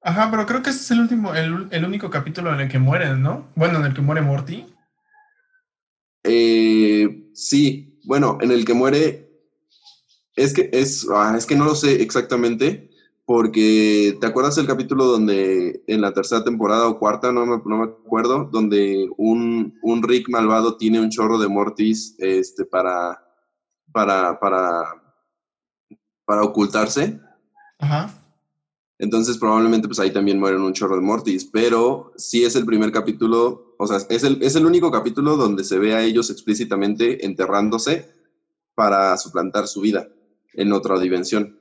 Ajá, 0.03 0.33
pero 0.33 0.47
creo 0.47 0.65
que 0.65 0.71
este 0.71 0.83
es 0.83 0.91
el 0.91 0.99
último, 0.99 1.33
el, 1.33 1.69
el 1.71 1.85
único 1.85 2.11
capítulo 2.11 2.53
en 2.53 2.63
el 2.63 2.69
que 2.69 2.81
mueren, 2.81 3.23
¿no? 3.23 3.53
Bueno, 3.55 3.79
en 3.79 3.85
el 3.85 3.95
que 3.95 4.01
muere 4.01 4.21
Morty. 4.21 4.67
Eh, 6.25 7.31
sí, 7.35 7.96
bueno, 8.07 8.39
en 8.41 8.51
el 8.51 8.65
que 8.65 8.75
muere, 8.75 9.29
es 10.37 10.55
que, 10.55 10.71
es, 10.73 11.07
ah, 11.13 11.35
es 11.37 11.45
que 11.45 11.57
no 11.57 11.65
lo 11.65 11.75
sé 11.75 12.03
exactamente, 12.03 12.91
porque 13.25 14.17
¿te 14.21 14.27
acuerdas 14.27 14.55
del 14.55 14.69
capítulo 14.69 15.05
donde 15.05 15.83
en 15.89 16.01
la 16.01 16.13
tercera 16.13 16.45
temporada 16.45 16.87
o 16.87 16.99
cuarta, 16.99 17.33
no 17.33 17.45
me, 17.45 17.57
no 17.65 17.79
me 17.79 17.85
acuerdo, 17.85 18.49
donde 18.53 19.09
un, 19.17 19.79
un, 19.83 20.03
Rick 20.03 20.29
malvado 20.29 20.77
tiene 20.77 21.01
un 21.01 21.11
chorro 21.11 21.39
de 21.39 21.49
Mortis 21.49 22.15
este, 22.19 22.65
para, 22.65 23.21
para, 23.93 24.39
para, 24.39 25.03
para 26.25 26.43
ocultarse? 26.45 27.21
Ajá. 27.79 28.26
Entonces 28.99 29.37
probablemente 29.37 29.89
pues 29.89 30.01
ahí 30.01 30.11
también 30.11 30.39
mueren 30.39 30.63
un 30.63 30.73
chorro 30.73 30.97
de 30.97 31.03
Mortis, 31.03 31.45
pero 31.45 32.13
sí 32.17 32.45
es 32.45 32.57
el 32.57 32.65
primer 32.65 32.93
capítulo, 32.93 33.75
o 33.79 33.87
sea, 33.87 33.99
es 34.09 34.25
el, 34.25 34.43
es 34.43 34.57
el 34.57 34.65
único 34.65 34.91
capítulo 34.91 35.37
donde 35.37 35.65
se 35.65 35.79
ve 35.79 35.95
a 35.95 36.03
ellos 36.03 36.31
explícitamente 36.31 37.27
enterrándose 37.27 38.11
para 38.75 39.17
suplantar 39.19 39.69
su 39.69 39.83
vida 39.83 40.09
en 40.55 40.73
otra 40.73 40.99
dimensión. 40.99 41.59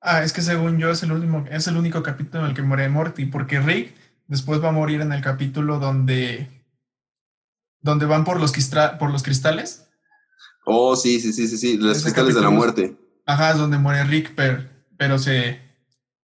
Ah, 0.00 0.22
es 0.22 0.32
que 0.32 0.42
según 0.42 0.78
yo 0.78 0.90
es 0.90 1.02
el 1.02 1.10
último, 1.10 1.44
es 1.50 1.66
el 1.66 1.76
único 1.76 2.02
capítulo 2.02 2.44
en 2.44 2.50
el 2.50 2.56
que 2.56 2.62
muere 2.62 2.88
Morty, 2.88 3.26
porque 3.26 3.60
Rick 3.60 3.92
después 4.28 4.62
va 4.62 4.68
a 4.68 4.72
morir 4.72 5.00
en 5.00 5.12
el 5.12 5.22
capítulo 5.22 5.80
donde, 5.80 6.64
donde 7.80 8.06
van 8.06 8.24
por 8.24 8.38
los, 8.38 8.52
por 9.00 9.10
los 9.10 9.22
cristales. 9.24 9.88
Oh, 10.64 10.94
sí, 10.94 11.18
sí, 11.20 11.32
sí, 11.32 11.48
sí, 11.48 11.58
sí, 11.58 11.76
los 11.78 12.02
cristales 12.02 12.36
de 12.36 12.42
la 12.42 12.50
muerte. 12.50 12.96
Ajá, 13.24 13.50
es 13.52 13.58
donde 13.58 13.78
muere 13.78 14.04
Rick, 14.04 14.34
pero, 14.36 14.64
pero 14.96 15.18
se, 15.18 15.65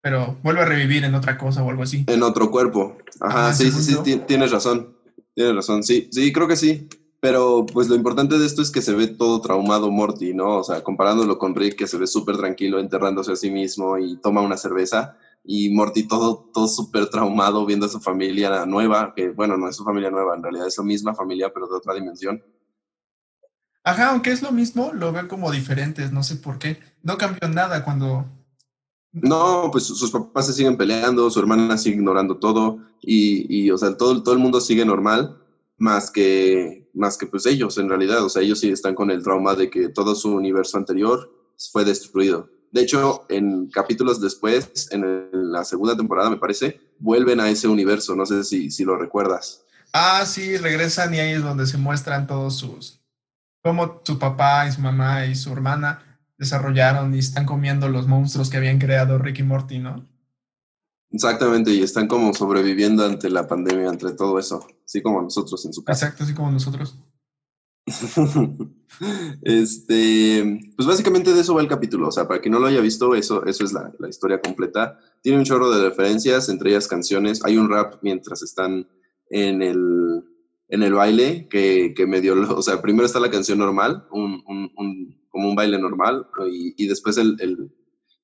pero 0.01 0.38
vuelve 0.44 0.62
a 0.62 0.66
revivir 0.66 1.04
en 1.04 1.16
otra 1.16 1.38
cosa 1.38 1.63
o 1.63 1.70
algo 1.70 1.84
así. 1.84 2.06
En 2.08 2.24
otro 2.24 2.51
cuerpo. 2.51 2.98
Ajá, 3.20 3.54
sí, 3.54 3.72
sí, 3.72 3.96
sí, 4.04 4.22
tienes 4.27 4.51
razón. 4.51 4.96
Tienes 5.34 5.56
razón, 5.56 5.84
sí, 5.84 6.10
sí, 6.12 6.34
creo 6.34 6.48
que 6.48 6.56
sí. 6.56 6.88
Pero 7.20 7.66
pues 7.66 7.89
lo 7.89 7.96
importante 7.96 8.38
de 8.38 8.46
esto 8.46 8.62
es 8.62 8.70
que 8.70 8.82
se 8.82 8.94
ve 8.94 9.08
todo 9.08 9.42
traumado 9.42 9.92
Morty, 9.92 10.34
¿no? 10.34 10.58
O 10.58 10.63
sea, 10.63 10.84
comparándolo 10.84 11.39
con 11.39 11.56
Rick, 11.56 11.75
que 11.75 11.88
se 11.88 11.98
ve 11.98 12.06
súper 12.06 12.38
tranquilo 12.38 12.80
enterrándose 12.80 13.32
a 13.32 13.36
sí 13.36 13.50
mismo 13.50 13.98
y 13.98 14.18
toma 14.18 14.42
una 14.42 14.58
cerveza. 14.58 15.18
Y 15.44 15.70
Morty 15.70 16.08
todo, 16.08 16.50
todo 16.54 16.68
súper 16.68 17.10
traumado 17.10 17.66
viendo 17.66 17.88
a 17.88 17.89
su 17.89 18.00
familia 18.00 18.66
nueva, 18.66 19.13
que 19.16 19.30
bueno, 19.30 19.58
no 19.58 19.68
es 19.68 19.75
su 19.75 19.84
familia 19.84 20.12
nueva, 20.12 20.36
en 20.36 20.44
realidad 20.44 20.68
es 20.68 20.75
su 20.75 20.84
misma 20.84 21.16
familia, 21.16 21.51
pero 21.54 21.68
de 21.68 21.75
otra 21.75 21.96
dimensión. 21.96 22.44
Ajá, 23.84 24.10
aunque 24.10 24.32
es 24.32 24.42
lo 24.42 24.51
mismo, 24.51 24.92
lo 24.94 25.12
ven 25.12 25.27
como 25.27 25.51
diferentes, 25.51 26.12
no 26.12 26.22
sé 26.22 26.36
por 26.36 26.60
qué. 26.60 26.80
No 27.04 27.18
cambió 27.18 27.48
nada 27.48 27.84
cuando, 27.84 28.25
no, 29.14 29.70
pues 29.72 29.86
sus 29.86 30.12
papás 30.12 30.48
se 30.48 30.54
siguen 30.54 30.78
peleando, 30.78 31.30
su 31.30 31.40
hermana 31.40 31.78
sigue 31.78 31.96
ignorando 31.96 32.38
todo 32.38 32.80
y, 33.02 33.70
o 33.72 33.78
sea, 33.78 33.96
todo, 33.96 34.22
todo 34.22 34.34
el 34.34 34.42
mundo 34.42 34.60
sigue 34.62 34.86
normal, 34.86 35.38
más 35.78 36.12
que, 36.12 36.90
más 36.94 37.18
que 37.18 37.28
pues 37.28 37.46
ellos 37.46 37.78
en 37.78 37.90
realidad, 37.90 38.24
o 38.24 38.30
sea, 38.30 38.42
ellos 38.42 38.60
sí 38.60 38.70
están 38.70 38.96
con 38.96 39.12
el 39.12 39.24
trauma 39.24 39.56
de 39.56 39.70
que 39.70 39.90
todo 39.90 40.16
su 40.16 40.34
universo 40.34 40.78
anterior 40.78 41.32
fue 41.72 41.86
destruido. 41.86 42.50
De 42.72 42.82
hecho, 42.82 43.26
en 43.30 43.68
capítulos 43.68 44.20
después, 44.20 44.90
en, 44.92 45.30
la 45.32 45.64
segunda 45.64 45.96
temporada 45.96 46.30
me 46.30 46.38
parece, 46.38 46.82
vuelven 47.00 47.40
a 47.40 47.50
ese 47.50 47.68
universo, 47.68 48.16
no 48.16 48.26
sé 48.26 48.44
si, 48.44 48.70
si 48.70 48.84
lo 48.84 48.98
recuerdas. 48.98 49.64
Ah, 49.94 50.26
sí, 50.26 50.58
regresan 50.58 51.14
y 51.14 51.20
ahí 51.20 51.32
es 51.32 51.44
donde 51.44 51.66
se 51.66 51.78
muestran 51.78 52.28
todos 52.28 52.58
sus, 52.58 53.00
como 53.64 54.02
su 54.04 54.20
papá 54.20 54.68
y 54.68 54.72
su 54.74 54.82
mamá 54.82 55.26
y 55.26 55.36
su 55.36 55.52
hermana 55.52 56.07
desarrollaron 56.38 57.13
y 57.13 57.20
están 57.20 57.46
comiendo 57.46 57.89
los 57.89 58.08
monstruos 58.08 58.50
que 58.50 58.58
habían 58.58 58.79
creado 58.79 59.17
Rick 59.17 59.39
y 59.39 59.44
Morty, 59.44 59.79
¿no? 59.79 60.08
Exactamente, 61.12 61.72
y 61.72 61.82
están 61.82 62.08
como 62.08 62.34
sobreviviendo 62.34 63.06
ante 63.06 63.29
la 63.29 63.48
pandemia, 63.48 63.89
entre 63.89 64.12
todo 64.12 64.38
eso, 64.39 64.65
así 64.86 65.01
como 65.01 65.22
nosotros 65.22 65.65
en 65.65 65.74
su 65.74 65.84
casa. 65.84 66.06
Exacto, 66.06 66.24
así 66.25 66.34
como 66.34 66.51
nosotros. 66.51 66.98
este, 69.41 70.60
pues 70.75 70.88
básicamente 70.88 71.34
de 71.34 71.39
eso 71.39 71.56
va 71.56 71.62
el 71.62 71.70
capítulo, 71.70 72.10
o 72.10 72.12
sea, 72.12 72.27
para 72.27 72.41
quien 72.41 72.51
no 72.51 72.60
lo 72.60 72.67
haya 72.67 72.82
visto, 72.82 73.15
eso, 73.15 73.46
eso 73.46 73.63
es 73.63 73.72
la, 73.72 73.94
la 74.00 74.10
historia 74.10 74.41
completa. 74.41 75.00
Tiene 75.22 75.39
un 75.39 75.46
chorro 75.46 75.72
de 75.72 75.89
referencias, 75.89 76.50
entre 76.50 76.72
ellas 76.72 76.88
canciones, 76.88 77.44
hay 77.46 77.58
un 77.58 77.70
rap 77.70 77.96
mientras 78.01 78.44
están 78.44 78.88
en 79.29 79.62
el, 79.62 80.25
en 80.67 80.84
el 80.84 80.94
baile 80.94 81.48
que, 81.50 81.94
que 81.96 82.06
medio, 82.06 82.36
o 82.53 82.62
sea, 82.62 82.82
primero 82.82 83.06
está 83.06 83.22
la 83.22 83.32
canción 83.32 83.60
normal, 83.60 84.06
un, 84.12 84.44
un, 84.46 84.72
un 84.75 85.17
como 85.38 85.50
un 85.50 85.56
baile 85.56 85.77
normal 85.77 86.27
y, 86.51 86.88
después 86.88 87.15
el, 87.15 87.38
el, 87.39 87.72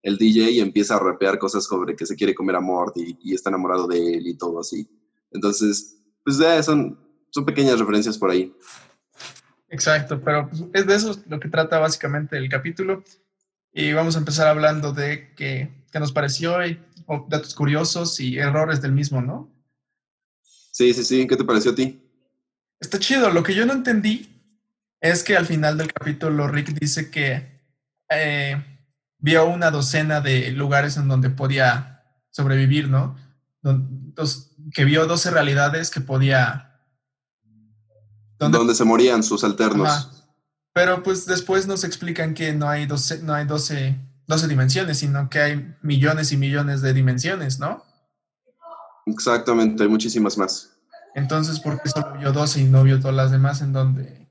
el, 0.01 0.17
DJ 0.17 0.59
empieza 0.61 0.95
a 0.95 0.99
rapear 0.99 1.37
cosas 1.37 1.63
sobre 1.63 1.95
que 1.95 2.07
se 2.07 2.15
quiere 2.15 2.33
comer 2.33 2.55
a 2.55 2.59
Mort 2.59 2.97
y, 2.97 3.35
está 3.35 3.51
enamorado 3.51 3.85
de 3.85 4.15
él 4.15 4.25
y 4.25 4.35
todo 4.35 4.59
así. 4.59 4.89
Entonces, 5.29 6.01
pues 6.23 6.37
son, 6.65 6.99
son 7.29 7.45
pequeñas 7.45 7.77
referencias 7.77 8.17
por 8.17 8.31
ahí. 8.31 8.51
Exacto, 9.69 10.19
pero 10.25 10.49
pues, 10.49 10.63
es 10.73 10.87
de 10.87 10.95
eso 10.95 11.15
lo 11.27 11.39
que 11.39 11.49
trata 11.49 11.77
básicamente 11.77 12.35
el 12.35 12.49
capítulo. 12.49 13.03
Y 13.71 13.93
vamos 13.93 14.15
a 14.15 14.19
empezar 14.19 14.47
hablando 14.47 14.91
de 14.91 15.35
qué, 15.35 15.69
qué 15.91 15.99
nos 15.99 16.11
pareció, 16.11 16.65
y, 16.65 16.79
datos 17.27 17.53
curiosos 17.53 18.19
y 18.19 18.39
errores 18.39 18.81
del 18.81 18.93
mismo, 18.93 19.21
¿no? 19.21 19.53
Sí, 20.41 20.95
sí, 20.95 21.03
sí. 21.03 21.27
¿Qué 21.27 21.37
te 21.37 21.43
pareció 21.43 21.73
a 21.73 21.75
ti? 21.75 22.01
Está 22.79 22.97
chido. 22.97 23.29
Lo 23.29 23.43
que 23.43 23.53
yo 23.53 23.67
no 23.67 23.73
entendí 23.73 24.32
es 25.03 25.21
que 25.21 25.35
al 25.35 25.45
final 25.45 25.77
del 25.77 25.91
capítulo 25.91 26.47
Rick 26.47 26.79
dice 26.79 27.11
que 27.11 27.61
eh, 28.09 28.79
vio 29.19 29.45
una 29.45 29.69
docena 29.69 30.21
de 30.21 30.51
lugares 30.51 30.95
en 30.95 31.09
donde 31.09 31.29
podía 31.29 32.05
sobrevivir, 32.31 32.87
¿no? 32.87 33.17
que 34.73 34.85
vio 34.85 35.05
12 35.05 35.31
realidades 35.31 35.89
que 35.89 35.99
podía... 35.99 36.79
Donde, 38.39 38.73
se 38.75 38.85
morían 38.85 39.23
sus 39.23 39.43
alternos. 39.43 40.25
Pero 40.73 41.03
pues 41.03 41.25
después 41.25 41.67
nos 41.67 41.83
explican 41.83 42.33
que 42.33 42.53
no 42.53 42.69
hay 42.69 42.85
12, 42.85 43.23
no 43.23 43.33
hay 43.33 43.45
12, 43.45 43.97
12 44.27 44.47
dimensiones, 44.47 44.99
sino 44.99 45.29
que 45.29 45.39
hay 45.39 45.75
millones 45.81 46.31
y 46.31 46.37
millones 46.37 46.81
de 46.81 46.93
dimensiones, 46.93 47.59
¿no? 47.59 47.83
Exactamente, 49.05 49.83
hay 49.83 49.89
muchísimas 49.89 50.37
más. 50.37 50.71
Entonces, 51.13 51.59
¿por 51.59 51.81
qué 51.81 51.89
solo 51.89 52.17
vio 52.17 52.31
12 52.31 52.61
y 52.61 52.63
no 52.65 52.83
vio 52.83 52.99
todas 52.99 53.15
las 53.15 53.31
demás 53.31 53.61
en 53.61 53.73
donde 53.73 54.22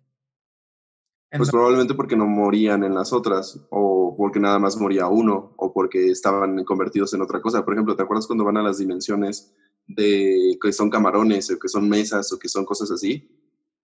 pues 1.37 1.51
probablemente 1.51 1.95
porque 1.95 2.17
no 2.17 2.27
morían 2.27 2.85
en 2.85 2.95
las 2.95 3.13
otras, 3.13 3.59
o 3.71 4.15
porque 4.17 4.39
nada 4.39 4.59
más 4.59 4.77
moría 4.77 5.07
uno, 5.07 5.55
o 5.57 5.73
porque 5.73 6.11
estaban 6.11 6.65
convertidos 6.65 7.15
en 7.15 7.23
otra 7.23 7.41
cosa. 7.41 7.65
Por 7.65 7.75
ejemplo, 7.75 7.97
¿te 7.97 8.03
acuerdas 8.03 8.27
cuando 8.27 8.45
van 8.45 8.59
a 8.59 8.63
las 8.63 8.79
dimensiones 8.79 9.55
de 9.87 10.59
que 10.63 10.73
son 10.73 10.91
camarones, 10.91 11.51
o 11.51 11.59
que 11.59 11.69
son 11.69 11.89
mesas, 11.89 12.33
o 12.33 12.39
que 12.39 12.49
son 12.49 12.65
cosas 12.65 12.91
así? 12.91 13.31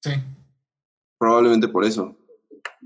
Sí. 0.02 0.10
Probablemente 1.18 1.68
por 1.68 1.84
eso. 1.84 2.16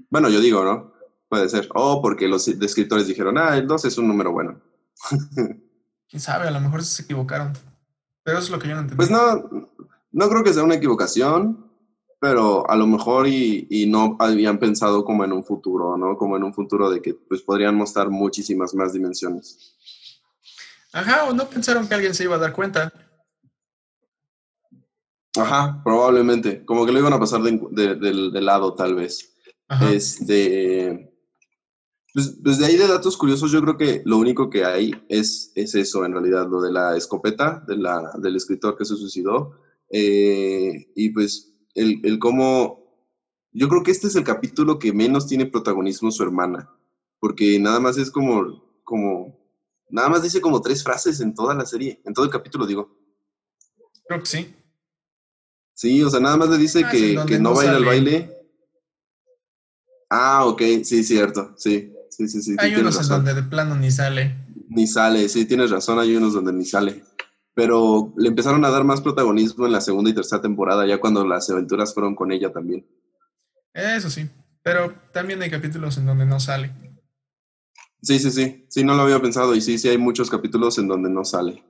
Bueno, 0.09 0.29
yo 0.29 0.41
digo, 0.41 0.65
¿no? 0.65 0.93
Puede 1.29 1.49
ser. 1.49 1.69
O 1.75 2.01
porque 2.01 2.29
los 2.29 2.47
descriptores 2.59 3.07
dijeron, 3.07 3.39
ah, 3.39 3.57
el 3.57 3.67
2 3.67 3.85
es 3.87 3.99
un 3.99 4.07
número 4.07 4.33
bueno. 4.33 4.61
¿Quién 6.09 6.21
sabe? 6.21 6.47
A 6.47 6.51
lo 6.51 6.61
mejor 6.61 6.83
se 6.83 7.03
equivocaron. 7.03 7.53
Pero 8.23 8.39
eso 8.39 8.47
es 8.47 8.51
lo 8.51 8.59
que 8.59 8.69
yo 8.69 8.75
no 8.75 8.83
entendí. 8.83 8.97
Pues 8.97 9.11
no, 9.11 9.49
no 10.13 10.29
creo 10.29 10.45
que 10.45 10.53
sea 10.53 10.63
una 10.63 10.77
equivocación 10.77 11.72
pero 12.23 12.71
a 12.71 12.77
lo 12.77 12.87
mejor 12.87 13.27
y, 13.27 13.67
y, 13.69 13.87
no 13.87 14.17
habían 14.21 14.61
pensado 14.61 15.05
como 15.05 15.25
en 15.25 15.33
un 15.33 15.43
futuro, 15.43 15.97
¿no? 15.97 16.17
Como 16.17 16.37
en 16.37 16.45
un 16.45 16.55
futuro 16.55 16.89
de 16.89 17.03
que 17.03 17.15
pues 17.15 17.43
podrían 17.43 17.75
mostrar 17.75 18.11
muchísimas 18.11 18.77
más 18.77 18.93
dimensiones. 18.93 19.75
Ajá, 20.93 21.25
o 21.25 21.35
no 21.35 21.49
pensaron 21.49 21.89
que 21.89 21.97
alguien 21.97 22.15
se 22.15 22.23
iba 22.23 22.37
a 22.37 22.39
dar 22.39 22.53
cuenta. 22.53 22.93
Ajá, 25.37 25.83
probablemente. 25.83 26.65
Como 26.65 26.87
que 26.87 26.93
lo 26.93 27.01
iban 27.01 27.13
a 27.13 27.19
pasar 27.19 27.43
de, 27.43 27.97
de, 27.97 28.41
lado, 28.41 28.75
tal 28.75 28.95
vez. 28.95 29.35
Este. 29.91 31.13
Pues, 32.15 32.39
pues, 32.41 32.59
de 32.59 32.67
ahí 32.67 32.77
de 32.77 32.87
datos 32.87 33.17
curiosos, 33.17 33.51
yo 33.51 33.61
creo 33.63 33.77
que 33.77 34.03
lo 34.05 34.19
único 34.19 34.49
que 34.49 34.65
hay 34.65 34.95
es, 35.09 35.51
es 35.57 35.75
eso, 35.75 36.05
en 36.05 36.13
realidad, 36.13 36.47
lo 36.49 36.63
de 36.63 36.71
la 36.71 36.97
escopeta 36.97 37.65
de 37.67 37.79
la, 37.79 38.13
del 38.19 38.37
escritor 38.37 38.79
que 38.79 38.85
se 38.85 38.95
suicidó. 38.95 39.59
Eh, 39.91 40.87
y 40.95 41.11
pues 41.11 41.52
el, 41.75 42.01
el 42.05 42.19
cómo... 42.19 42.83
Yo 43.53 43.69
creo 43.69 43.83
que 43.83 43.91
este 43.91 44.07
es 44.07 44.17
el 44.17 44.25
capítulo 44.25 44.79
que 44.79 44.93
menos 44.93 45.27
tiene 45.27 45.47
protagonismo 45.47 46.11
su 46.11 46.23
hermana, 46.23 46.71
porque 47.21 47.59
nada 47.59 47.81
más 47.81 47.99
es 47.99 48.11
como, 48.11 48.65
como, 48.83 49.39
nada 49.91 50.09
más 50.09 50.23
dice 50.23 50.41
como 50.41 50.63
tres 50.63 50.83
frases 50.83 51.21
en 51.21 51.35
toda 51.35 51.55
la 51.55 51.67
serie, 51.67 52.01
en 52.05 52.15
todo 52.15 52.25
el 52.25 52.31
capítulo 52.31 52.67
digo. 52.67 52.97
Creo 54.07 54.21
que 54.21 54.27
sí. 54.27 54.57
Sí, 55.75 56.03
o 56.03 56.09
sea, 56.09 56.21
nada 56.21 56.37
más 56.37 56.49
le 56.49 56.59
dice 56.59 56.83
ah, 56.85 56.91
que, 56.91 57.19
que 57.27 57.39
no, 57.39 57.55
va 57.55 57.63
a 57.63 57.65
ir 57.65 57.71
al 57.71 57.85
baile. 57.85 58.37
Ah, 60.09 60.45
ok, 60.47 60.63
sí, 60.85 61.05
cierto, 61.05 61.55
sí, 61.57 61.93
sí, 62.11 62.29
sí, 62.29 62.43
sí. 62.43 62.57
Hay 62.59 62.75
unos 62.75 63.01
en 63.01 63.09
donde 63.09 63.35
de 63.35 63.43
plano 63.43 63.75
ni 63.77 63.91
sale. 63.91 64.37
Ni 64.69 64.87
sale, 64.87 65.29
sí, 65.29 65.45
tienes 65.45 65.71
razón, 65.71 65.99
hay 65.99 66.17
unos 66.17 66.35
donde 66.35 66.53
ni 66.53 66.65
sale. 66.65 67.03
Pero 67.55 68.13
le 68.17 68.29
empezaron 68.29 68.65
a 68.65 68.71
dar 68.71 68.85
más 68.85 69.01
protagonismo 69.01 69.67
en 69.67 69.73
la 69.73 69.81
segunda 69.81 70.11
y 70.11 70.15
tercera 70.15 70.41
temporada, 70.41 70.87
ya 70.87 70.99
cuando 70.99 71.27
las 71.27 71.51
aventuras 71.51 71.93
fueron 71.93 72.15
con 72.15 72.33
ella 72.33 72.53
también. 72.53 72.87
Eso 73.75 74.11
sí, 74.11 74.29
pero 74.63 74.95
también 75.13 75.43
hay 75.43 75.51
capítulos 75.51 75.99
en 75.99 76.07
donde 76.07 76.27
no 76.27 76.41
sale. 76.41 76.73
Sí, 78.03 78.19
sí, 78.19 78.31
sí, 78.31 78.67
sí, 78.69 78.85
no 78.85 78.95
lo 78.95 79.03
había 79.03 79.21
pensado 79.21 79.55
y 79.55 79.61
sí, 79.61 79.79
sí 79.79 79.89
hay 79.89 79.99
muchos 79.99 80.29
capítulos 80.29 80.79
en 80.79 80.89
donde 80.89 81.09
no 81.09 81.25
sale. 81.25 81.63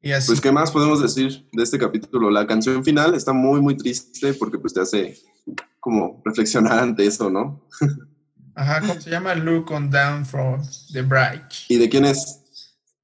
Y 0.00 0.12
así. 0.12 0.28
Pues, 0.28 0.40
¿qué 0.40 0.50
más 0.50 0.70
podemos 0.70 1.02
decir 1.02 1.46
de 1.52 1.62
este 1.62 1.78
capítulo? 1.78 2.30
La 2.30 2.46
canción 2.46 2.82
final 2.82 3.14
está 3.14 3.32
muy, 3.32 3.60
muy 3.60 3.76
triste 3.76 4.32
porque 4.34 4.58
pues 4.58 4.72
te 4.72 4.80
hace 4.80 5.18
como 5.78 6.22
reflexionar 6.24 6.78
ante 6.78 7.06
eso, 7.06 7.30
¿no? 7.30 7.66
Ajá, 8.54 8.80
¿cómo 8.80 9.00
se 9.00 9.10
llama? 9.10 9.34
Look 9.34 9.70
on 9.70 9.90
Down 9.90 10.24
from 10.24 10.62
the 10.92 11.02
Bright. 11.02 11.42
¿Y 11.68 11.76
de 11.76 11.88
quién 11.88 12.04
es? 12.04 12.39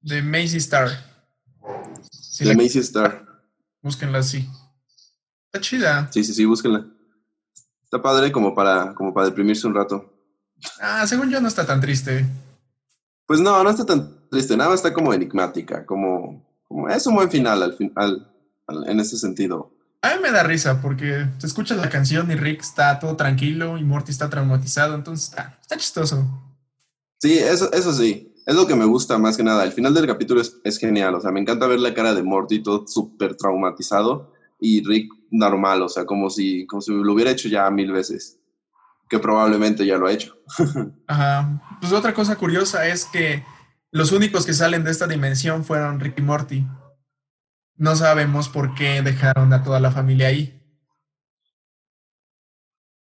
De 0.07 0.21
Macy 0.21 0.57
Star. 0.57 0.89
Sí, 2.11 2.45
de 2.45 2.53
la- 2.55 2.63
Macy 2.63 2.79
Star. 2.79 3.25
Búsquenla 3.81 4.19
así. 4.19 4.47
Está 5.47 5.59
chida. 5.61 6.09
Sí, 6.11 6.23
sí, 6.23 6.33
sí, 6.33 6.45
búsquenla. 6.45 6.85
Está 7.83 8.01
padre 8.01 8.31
como 8.31 8.55
para, 8.55 8.93
como 8.93 9.13
para 9.13 9.27
deprimirse 9.27 9.67
un 9.67 9.75
rato. 9.75 10.13
Ah, 10.81 11.05
según 11.07 11.29
yo 11.29 11.41
no 11.41 11.47
está 11.47 11.65
tan 11.65 11.81
triste. 11.81 12.25
Pues 13.25 13.39
no, 13.41 13.61
no 13.63 13.69
está 13.69 13.85
tan 13.85 14.29
triste, 14.29 14.55
nada 14.55 14.69
más 14.69 14.79
está 14.79 14.93
como 14.93 15.13
enigmática, 15.13 15.85
como, 15.85 16.45
como 16.67 16.87
es 16.89 17.05
un 17.05 17.15
buen 17.15 17.29
final 17.29 17.61
al 17.61 17.73
fin, 17.75 17.91
al- 17.95 18.31
al- 18.67 18.89
en 18.89 18.99
ese 19.01 19.17
sentido. 19.17 19.73
A 20.01 20.15
mí 20.15 20.21
me 20.21 20.31
da 20.31 20.43
risa 20.43 20.81
porque 20.81 21.27
te 21.39 21.47
escuchas 21.47 21.77
la 21.77 21.89
canción 21.89 22.31
y 22.31 22.35
Rick 22.35 22.61
está 22.61 22.97
todo 22.99 23.17
tranquilo 23.17 23.77
y 23.77 23.83
Morty 23.83 24.11
está 24.11 24.29
traumatizado, 24.29 24.95
entonces 24.95 25.29
está, 25.29 25.57
está 25.61 25.75
chistoso. 25.75 26.25
Sí, 27.19 27.37
eso, 27.37 27.71
eso 27.73 27.91
sí, 27.93 28.33
es 28.47 28.55
lo 28.55 28.65
que 28.65 28.75
me 28.75 28.85
gusta 28.85 29.17
más 29.17 29.35
que 29.35 29.43
nada. 29.43 29.65
El 29.65 29.73
final 29.73 29.93
del 29.93 30.07
capítulo 30.07 30.39
es, 30.39 30.57
es 30.63 30.79
genial, 30.79 31.13
o 31.13 31.19
sea, 31.19 31.31
me 31.31 31.41
encanta 31.41 31.67
ver 31.67 31.81
la 31.81 31.93
cara 31.93 32.15
de 32.15 32.23
Morty 32.23 32.63
todo 32.63 32.87
súper 32.87 33.35
traumatizado 33.35 34.31
y 34.57 34.81
Rick 34.87 35.11
normal, 35.31 35.81
o 35.81 35.89
sea, 35.89 36.05
como 36.05 36.29
si, 36.29 36.65
como 36.65 36.81
si 36.81 36.93
lo 36.93 37.13
hubiera 37.13 37.29
hecho 37.29 37.49
ya 37.49 37.69
mil 37.69 37.91
veces, 37.91 38.39
que 39.09 39.19
probablemente 39.19 39.85
ya 39.85 39.97
lo 39.97 40.07
ha 40.07 40.13
hecho. 40.13 40.37
Ajá. 41.07 41.61
Pues 41.81 41.91
otra 41.91 42.13
cosa 42.13 42.37
curiosa 42.37 42.87
es 42.87 43.03
que 43.03 43.43
los 43.91 44.13
únicos 44.13 44.45
que 44.45 44.53
salen 44.53 44.85
de 44.85 44.91
esta 44.91 45.07
dimensión 45.07 45.65
fueron 45.65 45.99
Rick 45.99 46.17
y 46.19 46.21
Morty. 46.21 46.65
No 47.75 47.97
sabemos 47.97 48.47
por 48.47 48.75
qué 48.75 49.01
dejaron 49.01 49.51
a 49.51 49.61
toda 49.61 49.81
la 49.81 49.91
familia 49.91 50.27
ahí. 50.29 50.57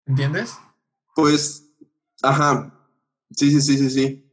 ¿Entiendes? 0.05 0.57
Pues, 1.15 1.71
ajá, 2.21 2.73
sí, 3.31 3.51
sí, 3.51 3.61
sí, 3.61 3.77
sí, 3.77 3.89
sí. 3.89 4.28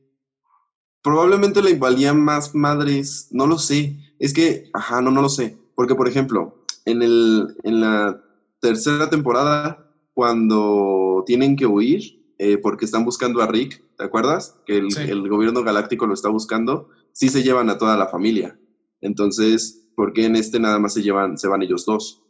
Probablemente 1.06 1.62
le 1.62 1.78
valían 1.78 2.20
más 2.20 2.52
madres, 2.52 3.28
no 3.30 3.46
lo 3.46 3.58
sé. 3.58 3.96
Es 4.18 4.32
que, 4.34 4.68
ajá, 4.74 5.00
no, 5.00 5.12
no 5.12 5.22
lo 5.22 5.28
sé. 5.28 5.56
Porque, 5.76 5.94
por 5.94 6.08
ejemplo, 6.08 6.64
en, 6.84 7.00
el, 7.00 7.56
en 7.62 7.80
la 7.80 8.20
tercera 8.60 9.08
temporada, 9.08 9.88
cuando 10.14 11.22
tienen 11.24 11.54
que 11.54 11.64
huir, 11.64 12.24
eh, 12.38 12.58
porque 12.58 12.86
están 12.86 13.04
buscando 13.04 13.40
a 13.40 13.46
Rick, 13.46 13.84
¿te 13.96 14.02
acuerdas? 14.02 14.56
Que 14.66 14.78
el, 14.78 14.90
Sí. 14.90 15.02
el 15.02 15.28
gobierno 15.28 15.62
galáctico 15.62 16.08
lo 16.08 16.14
está 16.14 16.28
buscando, 16.28 16.88
sí 17.12 17.28
se 17.28 17.44
llevan 17.44 17.70
a 17.70 17.78
toda 17.78 17.96
la 17.96 18.08
familia. 18.08 18.58
Entonces, 19.00 19.86
¿por 19.94 20.12
qué 20.12 20.24
en 20.26 20.34
este 20.34 20.58
nada 20.58 20.80
más 20.80 20.92
se 20.94 21.02
llevan, 21.02 21.38
se 21.38 21.46
van 21.46 21.62
ellos 21.62 21.86
dos? 21.86 22.20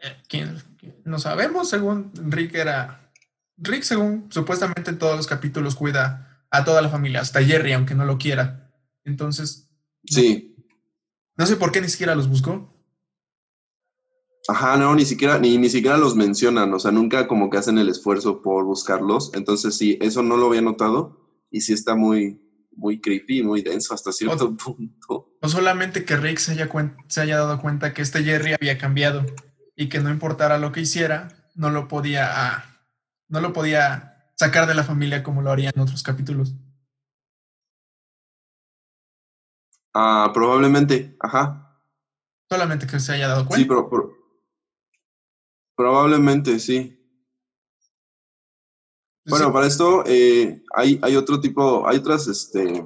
Eh, 0.00 0.16
¿quién- 0.28 0.62
quién? 0.78 0.96
No 1.06 1.18
sabemos, 1.18 1.70
según 1.70 2.10
Rick 2.28 2.54
era... 2.56 3.10
Rick, 3.56 3.84
según 3.84 4.26
supuestamente 4.28 4.90
en 4.90 4.98
todos 4.98 5.16
los 5.16 5.26
capítulos, 5.26 5.76
cuida 5.76 6.33
a 6.56 6.64
toda 6.64 6.82
la 6.82 6.88
familia, 6.88 7.20
hasta 7.20 7.42
Jerry, 7.42 7.72
aunque 7.72 7.94
no 7.94 8.04
lo 8.04 8.18
quiera. 8.18 8.72
Entonces, 9.04 9.64
Sí, 10.06 10.54
no 11.36 11.46
sé 11.46 11.56
por 11.56 11.72
qué 11.72 11.80
ni 11.80 11.88
siquiera 11.88 12.14
los 12.14 12.28
buscó. 12.28 12.70
Ajá, 14.46 14.76
no, 14.76 14.94
ni 14.94 15.06
siquiera, 15.06 15.38
ni, 15.38 15.56
ni 15.56 15.70
siquiera 15.70 15.96
los 15.96 16.14
mencionan, 16.14 16.72
o 16.74 16.78
sea, 16.78 16.92
nunca 16.92 17.26
como 17.26 17.48
que 17.48 17.56
hacen 17.56 17.78
el 17.78 17.88
esfuerzo 17.88 18.42
por 18.42 18.64
buscarlos. 18.64 19.32
Entonces, 19.34 19.76
sí, 19.76 19.98
eso 20.02 20.22
no 20.22 20.36
lo 20.36 20.48
había 20.48 20.60
notado 20.60 21.18
y 21.50 21.62
sí 21.62 21.72
está 21.72 21.94
muy, 21.94 22.40
muy 22.76 23.00
creepy, 23.00 23.42
muy 23.42 23.62
denso 23.62 23.94
hasta 23.94 24.12
cierto 24.12 24.54
punto. 24.56 25.34
O 25.40 25.48
solamente 25.48 26.04
que 26.04 26.16
Rick 26.16 26.38
se 26.38 26.52
haya, 26.52 26.68
se 27.08 27.20
haya 27.22 27.38
dado 27.38 27.60
cuenta 27.60 27.94
que 27.94 28.02
este 28.02 28.22
Jerry 28.22 28.52
había 28.52 28.76
cambiado 28.76 29.24
y 29.74 29.88
que 29.88 30.00
no 30.00 30.10
importara 30.10 30.58
lo 30.58 30.72
que 30.72 30.82
hiciera, 30.82 31.28
no 31.54 31.70
lo 31.70 31.88
podía, 31.88 32.28
ah, 32.30 32.64
no 33.28 33.40
lo 33.40 33.54
podía 33.54 34.13
sacar 34.36 34.66
de 34.66 34.74
la 34.74 34.84
familia 34.84 35.22
como 35.22 35.42
lo 35.42 35.50
haría 35.50 35.70
en 35.74 35.80
otros 35.80 36.02
capítulos. 36.02 36.54
Ah, 39.92 40.30
probablemente, 40.34 41.16
ajá. 41.20 41.78
Solamente 42.50 42.86
que 42.86 42.98
se 42.98 43.12
haya 43.12 43.28
dado 43.28 43.42
Sí, 43.42 43.48
cuenta. 43.48 43.68
pero, 43.68 43.88
pero- 43.90 44.12
probablemente, 45.76 46.58
sí. 46.58 46.98
Bueno, 49.26 49.46
Sí, 49.46 49.52
para 49.52 49.66
esto 49.66 50.02
eh, 50.06 50.62
hay, 50.74 50.98
hay 51.02 51.16
otro 51.16 51.40
tipo, 51.40 51.88
hay 51.88 51.96
otras 51.96 52.26
este, 52.26 52.84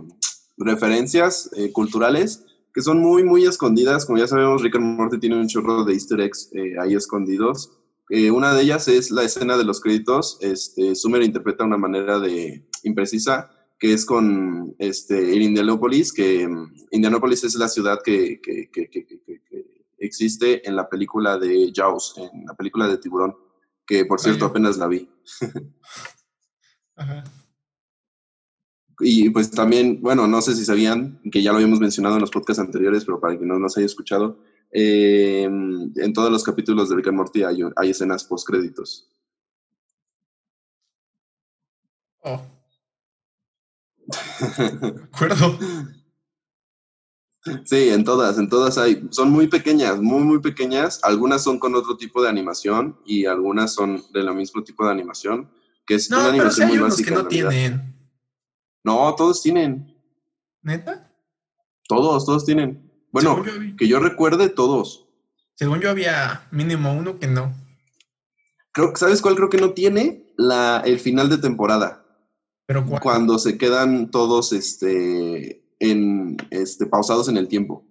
referencias 0.56 1.50
eh, 1.56 1.72
culturales 1.72 2.44
que 2.72 2.80
son 2.82 3.00
muy, 3.00 3.24
muy 3.24 3.44
escondidas. 3.44 4.04
Como 4.06 4.18
ya 4.18 4.28
sabemos, 4.28 4.62
Rick 4.62 4.76
and 4.76 4.96
Morty 4.96 5.18
tiene 5.18 5.36
un 5.40 5.48
chorro 5.48 5.84
de 5.84 5.94
easter 5.94 6.20
eggs 6.20 6.50
eh, 6.52 6.74
ahí 6.80 6.94
escondidos. 6.94 7.72
Eh, 8.10 8.30
una 8.30 8.54
de 8.54 8.62
ellas 8.62 8.88
es 8.88 9.10
la 9.10 9.22
escena 9.24 9.56
de 9.56 9.64
los 9.64 9.80
créditos. 9.80 10.38
Este, 10.40 10.94
Summer 10.94 11.22
interpreta 11.22 11.64
una 11.64 11.76
manera 11.76 12.18
de 12.18 12.66
imprecisa 12.84 13.50
que 13.78 13.92
es 13.92 14.04
con 14.04 14.74
este, 14.78 15.34
en 15.34 15.42
Indianapolis, 15.42 16.12
que 16.12 16.48
mm, 16.48 16.74
Indianapolis 16.90 17.44
es 17.44 17.54
la 17.54 17.68
ciudad 17.68 18.00
que, 18.04 18.40
que- 18.40 18.70
que- 18.70 18.88
que- 18.90 19.08
existe 20.00 20.66
en 20.68 20.76
la 20.76 20.88
película 20.88 21.38
de 21.38 21.72
Jaws, 21.74 22.14
en 22.18 22.46
la 22.46 22.54
película 22.54 22.86
de 22.88 22.98
Tiburón, 22.98 23.36
que 23.86 24.04
por 24.04 24.20
cierto 24.20 24.44
Vaya. 24.44 24.50
apenas 24.50 24.78
la 24.78 24.86
vi. 24.86 25.08
ajá. 26.96 27.24
Y 29.00 29.30
pues 29.30 29.50
también, 29.50 30.00
bueno, 30.00 30.26
no 30.26 30.40
sé 30.42 30.54
si 30.56 30.64
sabían, 30.64 31.20
que 31.30 31.42
ya 31.42 31.50
lo 31.52 31.58
habíamos 31.58 31.78
mencionado 31.78 32.16
en 32.16 32.20
los 32.20 32.30
podcasts 32.32 32.60
anteriores, 32.60 33.04
pero 33.04 33.20
para 33.20 33.36
quien 33.36 33.48
no 33.48 33.58
nos 33.58 33.76
haya 33.76 33.86
escuchado, 33.86 34.40
eh, 34.72 35.44
en 35.44 36.12
todos 36.12 36.30
los 36.30 36.44
capítulos 36.44 36.88
de 36.88 36.96
Rick 36.96 37.08
and 37.08 37.16
Morty 37.16 37.42
hay, 37.42 37.60
hay 37.76 37.90
escenas 37.90 38.24
post-créditos. 38.24 39.08
Oh, 42.22 42.40
de 44.58 45.04
acuerdo. 45.12 45.58
sí, 47.64 47.88
en 47.90 48.04
todas, 48.04 48.38
en 48.38 48.48
todas 48.48 48.78
hay. 48.78 49.06
Son 49.10 49.30
muy 49.30 49.48
pequeñas, 49.48 50.00
muy, 50.00 50.22
muy 50.22 50.40
pequeñas. 50.40 51.00
Algunas 51.04 51.42
son 51.42 51.58
con 51.58 51.74
otro 51.74 51.96
tipo 51.96 52.22
de 52.22 52.28
animación 52.28 52.98
y 53.04 53.26
algunas 53.26 53.74
son 53.74 54.02
del 54.12 54.34
mismo 54.34 54.62
tipo 54.64 54.84
de 54.84 54.92
animación, 54.92 55.50
que 55.86 55.94
es 55.94 56.10
No, 56.10 56.16
una 56.18 56.26
pero 56.26 56.34
animación 56.36 56.66
hay 56.66 56.72
muy 56.72 56.78
unos 56.78 56.90
básica. 56.90 57.10
que 57.10 57.16
no 57.22 57.28
tienen. 57.28 57.94
No, 58.84 59.14
todos 59.14 59.42
tienen. 59.42 59.94
¿Neta? 60.62 61.12
Todos, 61.86 62.24
todos 62.26 62.44
tienen. 62.44 62.87
Bueno, 63.10 63.30
Según 63.36 63.46
yo, 63.46 63.58
vi- 63.60 63.76
que 63.76 63.88
yo 63.88 64.00
recuerde, 64.00 64.48
todos. 64.48 65.06
según 65.54 65.80
yo 65.80 65.90
había 65.90 66.46
mínimo 66.50 66.92
uno 66.92 67.18
que 67.18 67.26
no. 67.26 67.52
Creo 68.72 68.94
¿sabes 68.96 69.22
cuál 69.22 69.34
creo 69.34 69.48
que 69.48 69.58
no 69.58 69.72
tiene? 69.72 70.32
La, 70.36 70.82
el 70.84 71.00
final 71.00 71.28
de 71.28 71.38
temporada. 71.38 72.04
Pero 72.66 72.84
¿cuál? 72.86 73.00
Cuando 73.00 73.38
se 73.38 73.56
quedan 73.58 74.10
todos 74.10 74.52
este, 74.52 75.64
en, 75.80 76.36
este, 76.50 76.86
pausados 76.86 77.28
en 77.28 77.36
el 77.38 77.48
tiempo. 77.48 77.84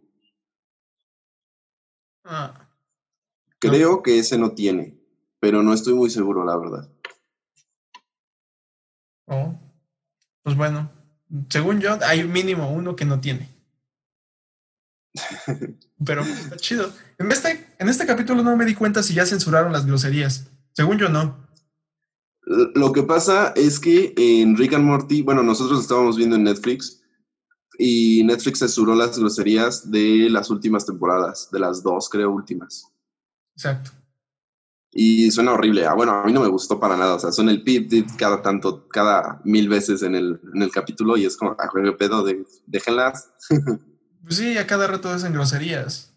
Ah, 2.24 2.54
Creo 3.60 4.04
que 4.04 4.20
ese 4.20 4.38
no 4.38 4.52
tiene, 4.52 5.00
pero 5.40 5.64
no 5.64 5.74
estoy 5.74 5.94
muy 5.96 6.10
seguro, 6.12 6.46
la 6.46 6.58
verdad. 6.58 6.90
oh. 9.26 9.56
Pues 10.44 10.56
bueno, 10.56 10.90
según 11.50 11.80
yo 11.82 11.98
hay 12.06 12.24
mínimo 12.24 12.72
uno 12.72 12.96
que 12.96 13.04
no 13.06 13.20
tiene. 13.20 13.50
Pero 16.06 16.22
está 16.22 16.58
chido. 16.58 16.92
En 17.18 17.32
este, 17.32 17.74
en 17.80 17.90
este 17.90 18.06
capítulo 18.06 18.44
no 18.44 18.56
me 18.56 18.66
di 18.66 18.76
cuenta 18.76 19.04
si 19.04 19.14
ya 19.14 19.26
censuraron 19.26 19.72
las 19.72 19.86
groserías. 19.86 20.48
Según 20.74 20.98
yo 20.98 21.10
no. 21.10 21.48
Lo 22.76 22.94
que 22.94 23.04
pasa 23.04 23.52
es 23.56 23.80
que 23.80 24.14
en 24.16 24.56
Rick 24.56 24.74
and 24.74 24.86
Morty, 24.86 25.22
bueno, 25.22 25.44
nosotros 25.44 25.82
estábamos 25.82 26.16
viendo 26.16 26.38
en 26.38 26.44
Netflix 26.44 27.04
y 27.78 28.24
Netflix 28.24 28.60
censuró 28.60 28.96
las 28.96 29.20
groserías 29.20 29.92
de 29.92 30.30
las 30.30 30.50
últimas 30.50 30.86
temporadas, 30.86 31.50
de 31.52 31.60
las 31.60 31.84
dos, 31.84 32.10
creo, 32.10 32.32
últimas. 32.32 32.92
Exacto. 33.56 33.92
Y 34.92 35.30
suena 35.32 35.52
horrible. 35.54 35.86
Ah, 35.86 35.94
bueno, 35.94 36.14
a 36.14 36.24
mí 36.24 36.32
no 36.32 36.42
me 36.42 36.48
gustó 36.48 36.80
para 36.80 36.96
nada. 36.96 37.16
O 37.16 37.20
sea, 37.20 37.32
suena 37.32 37.52
el 37.52 37.64
pip, 37.64 37.92
cada 38.18 38.42
tanto, 38.42 38.88
cada 38.88 39.42
mil 39.44 39.68
veces 39.68 40.02
en 40.02 40.16
el, 40.16 40.40
en 40.54 40.62
el 40.62 40.72
capítulo 40.72 41.18
y 41.18 41.26
es 41.26 41.36
como, 41.36 41.52
ah, 41.52 41.70
pedo, 42.00 42.24
de, 42.24 42.46
déjenlas. 42.66 43.30
Pues 44.24 44.38
sí, 44.38 44.58
a 44.58 44.68
cada 44.68 44.88
rato 44.88 45.10
hacen 45.10 45.34
groserías. 45.34 46.14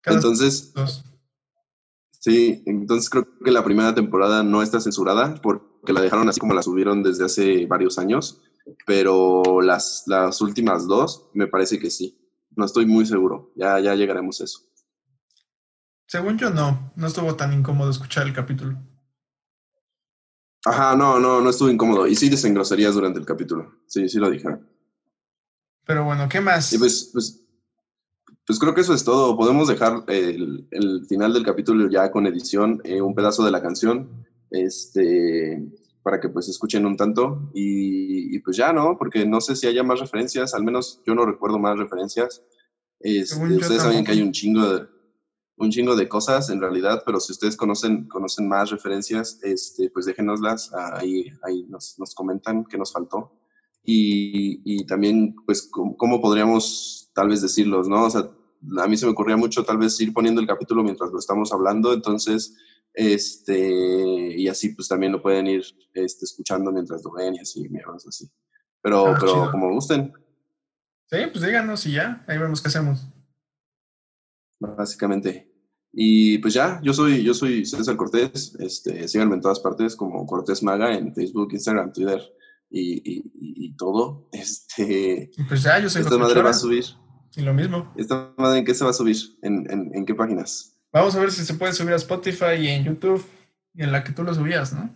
Cada 0.00 0.16
Entonces. 0.16 0.72
Sí, 2.20 2.62
entonces 2.66 3.10
creo 3.10 3.26
que 3.44 3.50
la 3.50 3.64
primera 3.64 3.94
temporada 3.94 4.42
no 4.42 4.62
está 4.62 4.80
censurada 4.80 5.34
porque 5.42 5.92
la 5.92 6.00
dejaron 6.00 6.28
así 6.28 6.38
como 6.38 6.54
la 6.54 6.62
subieron 6.62 7.02
desde 7.02 7.24
hace 7.24 7.66
varios 7.66 7.98
años, 7.98 8.40
pero 8.86 9.60
las, 9.60 10.04
las 10.06 10.40
últimas 10.40 10.86
dos 10.86 11.28
me 11.34 11.48
parece 11.48 11.78
que 11.78 11.90
sí. 11.90 12.18
No 12.54 12.64
estoy 12.64 12.86
muy 12.86 13.06
seguro, 13.06 13.52
ya, 13.56 13.80
ya 13.80 13.94
llegaremos 13.94 14.40
a 14.40 14.44
eso. 14.44 14.60
Según 16.06 16.38
yo 16.38 16.50
no, 16.50 16.92
no 16.94 17.06
estuvo 17.06 17.34
tan 17.34 17.52
incómodo 17.54 17.90
escuchar 17.90 18.26
el 18.26 18.34
capítulo. 18.34 18.78
Ajá, 20.64 20.94
no, 20.94 21.18
no, 21.18 21.40
no 21.40 21.50
estuvo 21.50 21.70
incómodo. 21.70 22.06
Y 22.06 22.14
sí 22.14 22.28
dicen 22.28 22.54
groserías 22.54 22.94
durante 22.94 23.18
el 23.18 23.26
capítulo. 23.26 23.80
Sí, 23.86 24.08
sí 24.08 24.18
lo 24.18 24.30
dijeron. 24.30 24.68
Pero 25.84 26.04
bueno, 26.04 26.28
¿qué 26.28 26.40
más? 26.40 26.72
Y 26.72 26.78
pues, 26.78 27.10
pues 27.12 27.42
pues 28.46 28.58
creo 28.58 28.74
que 28.74 28.80
eso 28.80 28.94
es 28.94 29.04
todo. 29.04 29.36
Podemos 29.36 29.68
dejar 29.68 30.04
el, 30.08 31.06
final 31.08 31.32
del 31.32 31.44
capítulo 31.44 31.88
ya 31.88 32.10
con 32.10 32.26
edición, 32.26 32.80
eh, 32.84 33.00
un 33.00 33.14
pedazo 33.14 33.44
de 33.44 33.50
la 33.50 33.62
canción, 33.62 34.26
este, 34.50 35.62
para 36.02 36.20
que 36.20 36.28
pues 36.28 36.48
escuchen 36.48 36.84
un 36.84 36.96
tanto. 36.96 37.50
Y, 37.54 38.38
pues 38.40 38.56
ya, 38.56 38.72
¿no? 38.72 38.96
Porque 38.98 39.24
no 39.24 39.40
sé 39.40 39.54
si 39.54 39.66
haya 39.68 39.84
más 39.84 40.00
referencias, 40.00 40.54
al 40.54 40.64
menos 40.64 41.00
yo 41.06 41.14
no 41.14 41.24
recuerdo 41.24 41.58
más 41.58 41.78
referencias. 41.78 42.42
Este, 42.98 43.56
ustedes 43.56 43.82
saben 43.82 44.04
que 44.04 44.12
hay 44.12 44.22
un 44.22 44.32
chingo 44.32 44.68
de 44.68 44.92
un 45.56 45.70
chingo 45.70 45.94
de 45.94 46.08
cosas 46.08 46.50
en 46.50 46.60
realidad, 46.60 47.04
pero 47.06 47.20
si 47.20 47.30
ustedes 47.30 47.56
conocen, 47.56 48.08
conocen 48.08 48.48
más 48.48 48.70
referencias, 48.70 49.38
este, 49.42 49.90
pues 49.90 50.06
déjenoslas, 50.06 50.72
ahí, 50.74 51.30
ahí 51.42 51.64
nos, 51.68 51.96
nos 52.00 52.14
comentan 52.14 52.64
qué 52.64 52.76
nos 52.76 52.92
faltó 52.92 53.30
y, 53.84 54.84
también, 54.86 55.34
pues, 55.44 55.68
cómo 55.70 56.20
podríamos 56.20 57.10
tal 57.14 57.28
vez 57.28 57.42
decirlos, 57.42 57.88
¿no? 57.88 58.04
O 58.04 58.10
sea, 58.10 58.28
a 58.78 58.88
mí 58.88 58.96
se 58.96 59.06
me 59.06 59.12
ocurría 59.12 59.36
mucho 59.36 59.64
tal 59.64 59.78
vez 59.78 60.00
ir 60.00 60.12
poniendo 60.12 60.40
el 60.40 60.46
capítulo 60.46 60.82
mientras 60.82 61.10
lo 61.10 61.18
estamos 61.18 61.52
hablando, 61.52 61.92
entonces, 61.92 62.56
este, 62.94 64.36
y 64.36 64.48
así 64.48 64.70
pues 64.74 64.88
también 64.88 65.12
lo 65.12 65.22
pueden 65.22 65.46
ir 65.46 65.64
este, 65.94 66.24
escuchando 66.24 66.70
mientras 66.70 67.02
lo 67.04 67.12
ven 67.12 67.34
y 67.34 67.40
así, 67.40 67.68
mierdas 67.68 68.06
así. 68.06 68.30
Pero, 68.80 69.08
ah, 69.08 69.16
pero 69.18 69.50
como 69.50 69.72
gusten. 69.72 70.12
Sí, 71.10 71.18
pues 71.30 71.44
díganos 71.44 71.86
y 71.86 71.92
ya, 71.92 72.24
ahí 72.28 72.38
vemos 72.38 72.62
qué 72.62 72.68
hacemos. 72.68 73.06
Básicamente. 74.60 75.50
Y 75.92 76.38
pues 76.38 76.54
ya, 76.54 76.80
yo 76.82 76.94
soy, 76.94 77.22
yo 77.22 77.34
soy 77.34 77.66
César 77.66 77.96
Cortés, 77.96 78.54
este, 78.58 79.06
síganme 79.08 79.34
en 79.34 79.42
todas 79.42 79.60
partes 79.60 79.94
como 79.94 80.24
Cortés 80.24 80.62
Maga 80.62 80.94
en 80.94 81.14
Facebook, 81.14 81.52
Instagram, 81.52 81.92
Twitter 81.92 82.22
y, 82.72 83.74
todo, 83.76 84.28
este... 84.32 85.30
Pues 85.48 85.62
ya, 85.62 85.78
yo 85.80 85.88
sé 85.88 86.00
Esta 86.00 86.18
madre 86.18 86.42
va 86.42 86.50
a 86.50 86.54
subir. 86.54 86.84
Y 87.36 87.42
lo 87.42 87.54
mismo. 87.54 87.92
¿Esta 87.96 88.32
madre 88.36 88.58
en 88.58 88.64
qué 88.64 88.74
se 88.74 88.84
va 88.84 88.90
a 88.90 88.94
subir? 88.94 89.16
¿En, 89.42 89.66
en, 89.70 90.04
qué 90.04 90.14
páginas? 90.14 90.78
Vamos 90.92 91.14
a 91.14 91.20
ver 91.20 91.32
si 91.32 91.44
se 91.44 91.54
puede 91.54 91.72
subir 91.72 91.94
a 91.94 91.96
Spotify 91.96 92.54
y 92.60 92.68
en 92.68 92.84
YouTube, 92.84 93.24
y 93.74 93.82
en 93.82 93.92
la 93.92 94.04
que 94.04 94.12
tú 94.12 94.22
lo 94.22 94.34
subías, 94.34 94.72
¿no? 94.72 94.94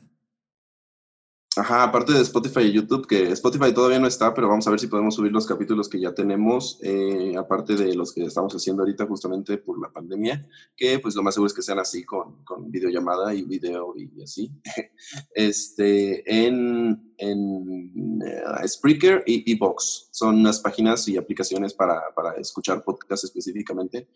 Ajá, 1.58 1.84
aparte 1.84 2.12
de 2.12 2.20
Spotify 2.20 2.64
y 2.64 2.72
YouTube, 2.72 3.06
que 3.06 3.30
Spotify 3.30 3.72
todavía 3.72 3.98
no 3.98 4.06
está, 4.06 4.34
pero 4.34 4.46
vamos 4.46 4.66
a 4.66 4.70
ver 4.70 4.78
si 4.78 4.88
podemos 4.88 5.14
subir 5.14 5.32
los 5.32 5.46
capítulos 5.46 5.88
que 5.88 5.98
ya 5.98 6.12
tenemos, 6.12 6.78
eh, 6.82 7.34
aparte 7.38 7.76
de 7.76 7.94
los 7.94 8.12
que 8.12 8.24
estamos 8.24 8.54
haciendo 8.54 8.82
ahorita 8.82 9.06
justamente 9.06 9.56
por 9.56 9.80
la 9.80 9.90
pandemia, 9.90 10.46
que 10.76 10.98
pues 10.98 11.14
lo 11.14 11.22
más 11.22 11.32
seguro 11.32 11.46
es 11.46 11.54
que 11.54 11.62
sean 11.62 11.78
así 11.78 12.04
con, 12.04 12.44
con 12.44 12.70
videollamada 12.70 13.32
y 13.32 13.42
video 13.42 13.94
y 13.96 14.22
así. 14.22 14.52
este, 15.34 16.46
en, 16.46 17.14
en 17.18 18.22
uh, 18.22 18.68
Spreaker 18.68 19.22
y 19.26 19.50
Evox, 19.52 20.08
son 20.10 20.36
unas 20.36 20.60
páginas 20.60 21.06
y 21.08 21.16
aplicaciones 21.16 21.74
para, 21.74 22.02
para 22.14 22.32
escuchar 22.34 22.82
podcasts 22.84 23.24
específicamente. 23.24 24.08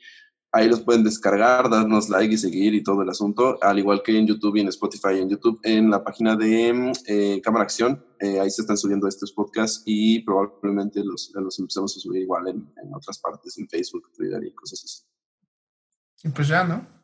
Ahí 0.53 0.69
los 0.69 0.81
pueden 0.81 1.05
descargar, 1.05 1.71
darnos 1.71 2.09
like 2.09 2.35
y 2.35 2.39
seguir 2.39 2.75
y 2.75 2.83
todo 2.83 3.03
el 3.03 3.09
asunto, 3.09 3.57
al 3.63 3.79
igual 3.79 4.03
que 4.03 4.19
en 4.19 4.27
YouTube 4.27 4.57
y 4.57 4.61
en 4.61 4.69
Spotify 4.69 5.19
en 5.19 5.29
YouTube, 5.29 5.61
en 5.63 5.91
la 5.91 6.03
página 6.03 6.35
de 6.35 6.93
eh, 7.07 7.41
Cámara 7.41 7.63
Acción. 7.63 8.05
Eh, 8.19 8.41
ahí 8.41 8.51
se 8.51 8.63
están 8.63 8.77
subiendo 8.77 9.07
estos 9.07 9.33
podcasts 9.33 9.83
y 9.87 10.21
probablemente 10.23 11.05
los, 11.05 11.31
los 11.35 11.59
empecemos 11.61 11.97
a 11.97 12.01
subir 12.01 12.23
igual 12.23 12.49
en, 12.49 12.73
en, 12.83 12.93
otras 12.93 13.19
partes, 13.19 13.59
en 13.59 13.69
Facebook, 13.69 14.11
Twitter 14.13 14.43
y 14.45 14.53
cosas 14.53 14.83
así. 14.85 15.05
Y 16.25 16.31
pues 16.31 16.49
ya, 16.49 16.65
¿no? 16.65 17.01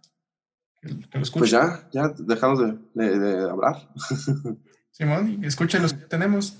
pues 1.33 1.51
ya, 1.51 1.89
ya 1.93 2.09
dejamos 2.19 2.59
de, 2.61 2.79
de, 2.95 3.19
de 3.19 3.51
hablar. 3.51 3.89
Simón, 4.97 5.45
escuchen 5.45 5.83
los 5.83 5.93
que 5.93 6.07
tenemos. 6.07 6.57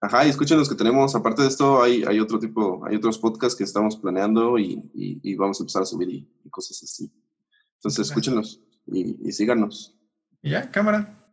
Ajá, 0.00 0.26
y 0.26 0.30
escuchen 0.30 0.58
los 0.58 0.68
que 0.68 0.74
tenemos. 0.74 1.14
Aparte 1.14 1.42
de 1.42 1.48
esto, 1.48 1.80
hay, 1.80 2.02
hay 2.02 2.18
otro 2.18 2.40
tipo, 2.40 2.84
hay 2.84 2.96
otros 2.96 3.16
podcasts 3.16 3.56
que 3.56 3.62
estamos 3.62 3.96
planeando 3.96 4.58
y, 4.58 4.90
y, 4.92 5.36
vamos 5.36 5.60
a 5.60 5.62
empezar 5.62 5.82
a 5.82 5.86
subir 5.86 6.08
y, 6.10 6.50
cosas 6.50 6.82
así. 6.82 7.12
Entonces, 7.76 8.08
escúchenlos 8.08 8.60
y, 8.86 9.28
y 9.28 9.30
síganos. 9.30 9.96
Y 10.42 10.50
ya, 10.50 10.68
cámara. 10.72 11.23